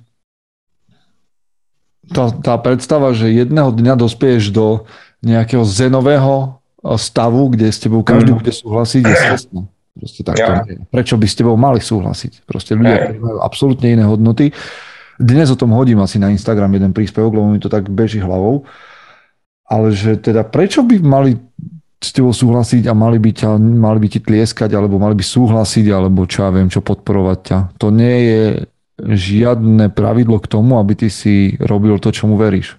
[2.09, 4.89] tá, tá predstava, že jedného dňa dospieš do
[5.20, 6.57] nejakého zenového
[6.97, 8.39] stavu, kde s tebou každý mm.
[8.41, 9.61] bude súhlasiť, je stresné.
[9.99, 10.51] Proste takto.
[10.55, 10.63] Ja.
[10.89, 12.47] Prečo by s tebou mali súhlasiť?
[12.47, 14.55] Proste ľudia majú absolútne iné hodnoty
[15.19, 18.63] dnes o tom hodím asi na Instagram jeden príspevok, lebo mi to tak beží hlavou.
[19.67, 21.37] Ale že teda prečo by mali
[21.99, 25.87] s tebou súhlasiť a mali by, ťa, mali by ti tlieskať, alebo mali by súhlasiť,
[25.91, 27.59] alebo čo ja viem, čo podporovať ťa.
[27.83, 28.43] To nie je
[29.03, 32.79] žiadne pravidlo k tomu, aby ty si robil to, čomu veríš.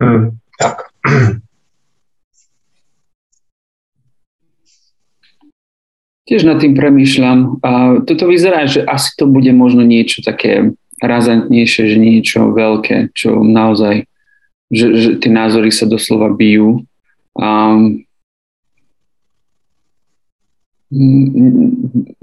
[0.00, 0.88] Mm, tak.
[6.24, 7.60] Tiež nad tým premýšľam.
[7.60, 7.70] A
[8.00, 10.72] toto vyzerá, že asi to bude možno niečo také
[11.04, 14.08] razantnejšie, že niečo veľké, čo naozaj,
[14.72, 16.88] že, že tie názory sa doslova bijú.
[17.36, 18.06] Um,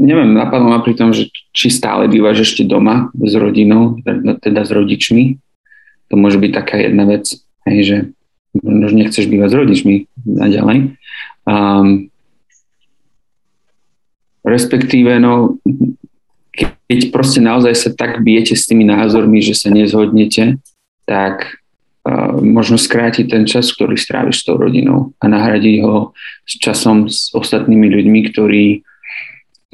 [0.02, 4.00] neviem, napadlo ma pri tom, že či stále bývaš ešte doma s rodinou,
[4.42, 5.38] teda s rodičmi.
[6.10, 7.38] To môže byť taká jedna vec,
[7.68, 7.98] hej, že
[8.64, 9.96] nechceš bývať s rodičmi
[10.28, 10.96] naďalej.
[11.48, 12.11] Um,
[14.46, 15.58] respektíve, no,
[16.92, 20.60] keď proste naozaj sa tak bijete s tými názormi, že sa nezhodnete,
[21.08, 21.56] tak
[22.04, 26.12] uh, možno skrátiť ten čas, ktorý stráviš s tou rodinou a nahradiť ho
[26.44, 28.66] s časom s ostatnými ľuďmi, ktorí,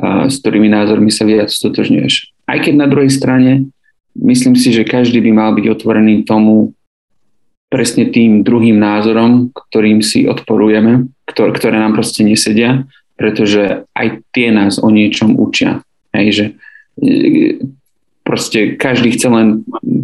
[0.04, 2.46] uh, s ktorými názormi sa viac stotožňuješ.
[2.48, 3.74] Aj keď na druhej strane
[4.14, 6.78] myslím si, že každý by mal byť otvorený tomu
[7.68, 12.88] presne tým druhým názorom, ktorým si odporujeme, ktoré, ktoré nám proste nesedia,
[13.18, 15.82] pretože aj tie nás o niečom učia.
[16.14, 16.46] Hej, že
[18.22, 19.48] proste každý chce len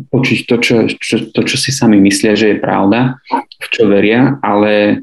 [0.10, 3.18] počuť to čo, čo, to, čo si sami myslia, že je pravda,
[3.60, 4.96] v čo veria, ale e,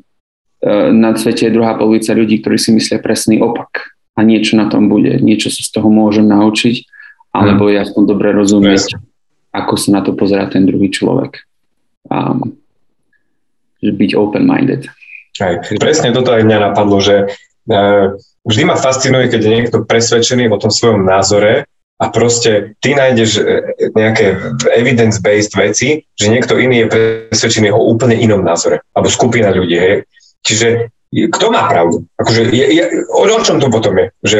[0.94, 4.88] na svete je druhá polovica ľudí, ktorí si myslia presný opak a niečo na tom
[4.88, 6.86] bude, niečo sa z toho môžem naučiť,
[7.34, 8.96] alebo ja som dobre rozumieť,
[9.54, 11.46] ako sa na to pozerá ten druhý človek.
[12.10, 12.56] Um,
[13.80, 14.88] byť open-minded.
[15.40, 17.32] Aj, presne toto aj mňa napadlo, že
[18.44, 23.30] vždy ma fascinuje, keď je niekto presvedčený o tom svojom názore a proste ty nájdeš
[23.36, 23.42] e,
[23.92, 29.76] nejaké evidence-based veci, že niekto iný je presvedčený o úplne inom názore, alebo skupina ľudí,
[29.76, 29.96] hej.
[30.40, 32.06] Čiže kto má pravdu?
[32.16, 34.06] Akože je, je, o, o čom to potom je?
[34.24, 34.38] Že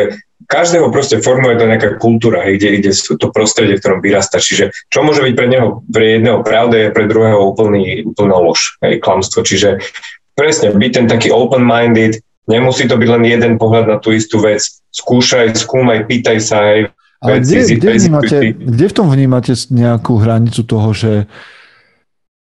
[0.48, 4.40] každého proste formuje to nejaká kultúra, hej, kde ide to prostredie, v ktorom vyrasta.
[4.40, 8.80] Čiže čo môže byť pre neho, pre jedného pravda, je pre druhého úplný, úplná lož,
[8.80, 9.44] hej, klamstvo.
[9.44, 9.84] Čiže
[10.32, 14.62] presne byť ten taký open-minded, nemusí to byť len jeden pohľad na tú istú vec.
[14.94, 20.64] Skúšaj, skúmaj, pýtaj sa, hej, ale kde, kde, vnímate, kde v tom vnímate nejakú hranicu
[20.64, 21.12] toho, že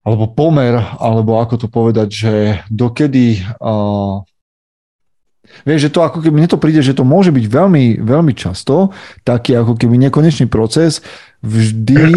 [0.06, 2.34] alebo pomer, alebo ako to povedať, že
[2.70, 4.22] dokedy uh,
[5.62, 8.90] Vieš, že to ako keby, mne to príde, že to môže byť veľmi, veľmi často
[9.22, 11.00] taký ako keby nekonečný proces.
[11.40, 12.12] Vždy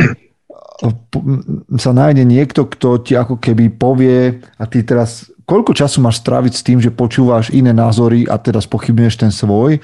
[1.76, 6.54] sa nájde niekto, kto ti ako keby povie a ty teraz, koľko času máš stráviť
[6.56, 9.84] s tým, že počúvaš iné názory a teraz pochybuješ ten svoj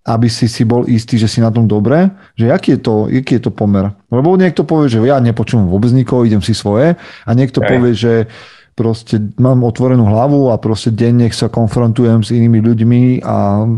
[0.00, 3.36] aby si si bol istý, že si na tom dobre, že aký je to, aký
[3.36, 3.92] je to pomer.
[4.08, 7.68] Lebo niekto povie, že ja nepočúvam vôbec nikoho, idem si svoje a niekto Aj.
[7.68, 8.24] povie, že
[8.72, 13.68] proste mám otvorenú hlavu a proste denne sa konfrontujem s inými ľuďmi a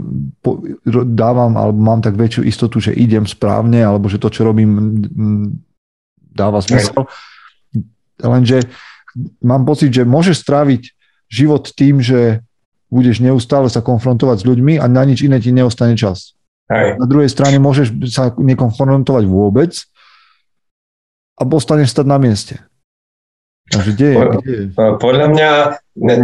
[1.11, 4.71] dávam, alebo mám tak väčšiu istotu, že idem správne, alebo že to, čo robím,
[6.33, 7.07] dáva zmysel.
[8.19, 8.67] Lenže
[9.45, 10.83] mám pocit, že môžeš stráviť
[11.29, 12.41] život tým, že
[12.93, 16.37] budeš neustále sa konfrontovať s ľuďmi a na nič iné ti neostane čas.
[16.69, 17.01] Hej.
[17.01, 19.73] Na druhej strane môžeš sa nekonfrontovať vôbec
[21.37, 22.61] a postaneš stať na mieste.
[23.73, 24.65] Takže kde je, kde je?
[24.77, 25.51] Podľa mňa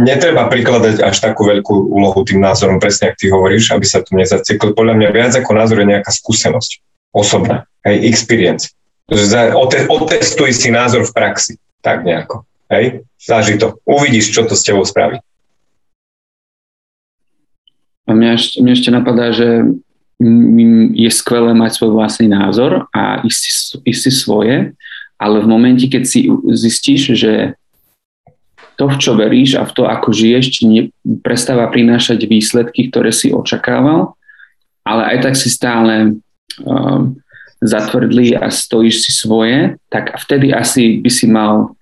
[0.05, 4.13] netreba prikladať až takú veľkú úlohu tým názorom, presne ak ty hovoríš, aby sa tu
[4.13, 4.77] nezacikli.
[4.77, 8.69] Podľa mňa viac ako názor je nejaká skúsenosť osobná, aj experience.
[9.89, 12.45] Otestuj si názor v praxi, tak nejako.
[12.69, 13.03] Hej?
[13.17, 13.81] Zaži to.
[13.83, 15.17] Uvidíš, čo to s tebou spraví.
[18.05, 19.69] A mňa ešte, mňa ešte napadá, že
[20.93, 24.75] je skvelé mať svoj vlastný názor a ísť, si svoje,
[25.15, 27.33] ale v momente, keď si zistíš, že
[28.75, 33.31] to, v čo veríš a v to, ako žiješ, ne, prestáva prinášať výsledky, ktoré si
[33.31, 34.15] očakával,
[34.87, 36.19] ale aj tak si stále
[36.63, 37.19] um,
[37.59, 41.75] zatvrdlý a stojíš si svoje, tak vtedy asi by si mal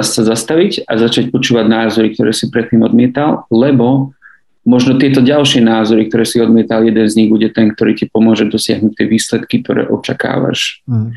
[0.00, 4.16] sa zastaviť a začať počúvať názory, ktoré si predtým odmietal, lebo
[4.64, 8.48] možno tieto ďalšie názory, ktoré si odmietal, jeden z nich bude ten, ktorý ti pomôže
[8.48, 10.80] dosiahnuť tie výsledky, ktoré očakávaš.
[10.88, 11.12] Mm.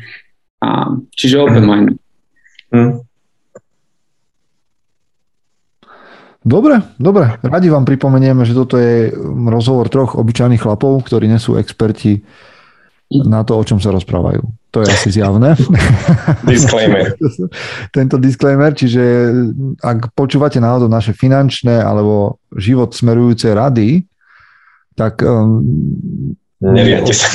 [0.60, 0.68] A,
[1.16, 1.88] čiže open mind.
[2.72, 3.04] Mm.
[6.42, 7.38] Dobre, dobre.
[7.38, 9.14] Radi vám pripomenieme, že toto je
[9.46, 12.24] rozhovor troch obyčajných chlapov, ktorí nesú experti
[13.20, 14.40] na to, o čom sa rozprávajú.
[14.72, 15.52] To je asi zjavné.
[16.48, 17.12] Disclaimer.
[17.92, 19.02] Tento disclaimer, čiže
[19.84, 24.08] ak počúvate náhodou naše finančné alebo život smerujúce rady,
[24.96, 25.60] tak um,
[26.62, 27.34] Neviete sa.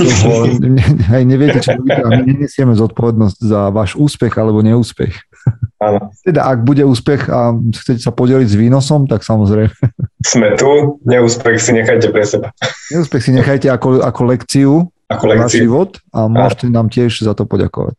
[1.12, 5.12] Hej, neviete, čo robíte a my nenesieme zodpovednosť za váš úspech alebo neúspech.
[5.84, 6.16] Áno.
[6.28, 9.76] Teda ak bude úspech a chcete sa podeliť s výnosom, tak samozrejme.
[10.24, 12.56] Sme tu, neúspech si nechajte pre seba.
[12.88, 14.72] Neúspech si nechajte ako, ako lekciu
[15.08, 17.96] ako na život a môžete nám tiež za to poďakovať.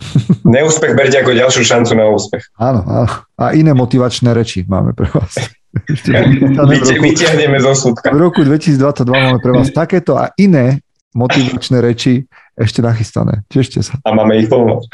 [0.46, 2.42] Neúspech berte ako ďalšiu šancu na úspech.
[2.56, 3.10] Áno, áno.
[3.36, 5.36] A iné motivačné reči máme pre vás.
[7.04, 8.10] Vytiahneme zo súdka.
[8.10, 10.82] V roku 2022 máme pre vás takéto a iné
[11.14, 12.26] motivačné reči
[12.60, 13.42] ešte nachystané.
[13.48, 13.98] Tešte sa.
[14.04, 14.84] A máme ich plno.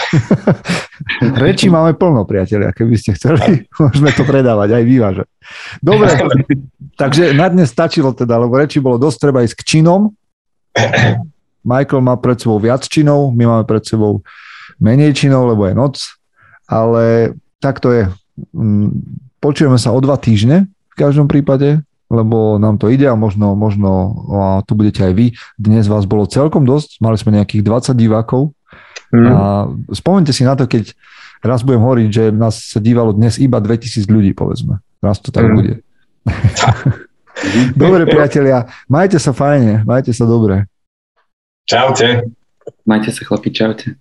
[1.45, 2.71] Reči máme plno, priatelia.
[2.71, 5.29] Keby ste chceli, môžeme to predávať, aj vyvážať.
[5.83, 6.15] Dobre,
[6.95, 10.15] takže na dnes stačilo teda, lebo reči bolo dosť treba ísť k činom,
[11.67, 14.23] Michael má pred sebou viac činov, my máme pred sebou
[14.79, 15.95] menej činov, lebo je noc,
[16.71, 18.05] ale tak to je.
[18.55, 19.03] Mm,
[19.43, 23.91] počujeme sa o dva týždne v každom prípade, lebo nám to ide a možno, možno
[24.31, 25.27] a tu budete aj vy.
[25.59, 28.55] Dnes vás bolo celkom dosť, mali sme nejakých 20 divákov
[29.11, 29.27] mm.
[29.27, 29.41] a
[29.91, 30.95] spomente si na to, keď
[31.43, 34.79] raz budem hovoriť, že nás sa dívalo dnes iba 2000 ľudí, povedzme.
[35.03, 35.55] Raz to tak mm.
[35.55, 35.73] bude.
[37.77, 40.65] dobre, priatelia, majte sa fajne, majte sa dobre.
[41.67, 42.25] Čaute.
[42.87, 43.99] Majte sa, chlapi, čaute.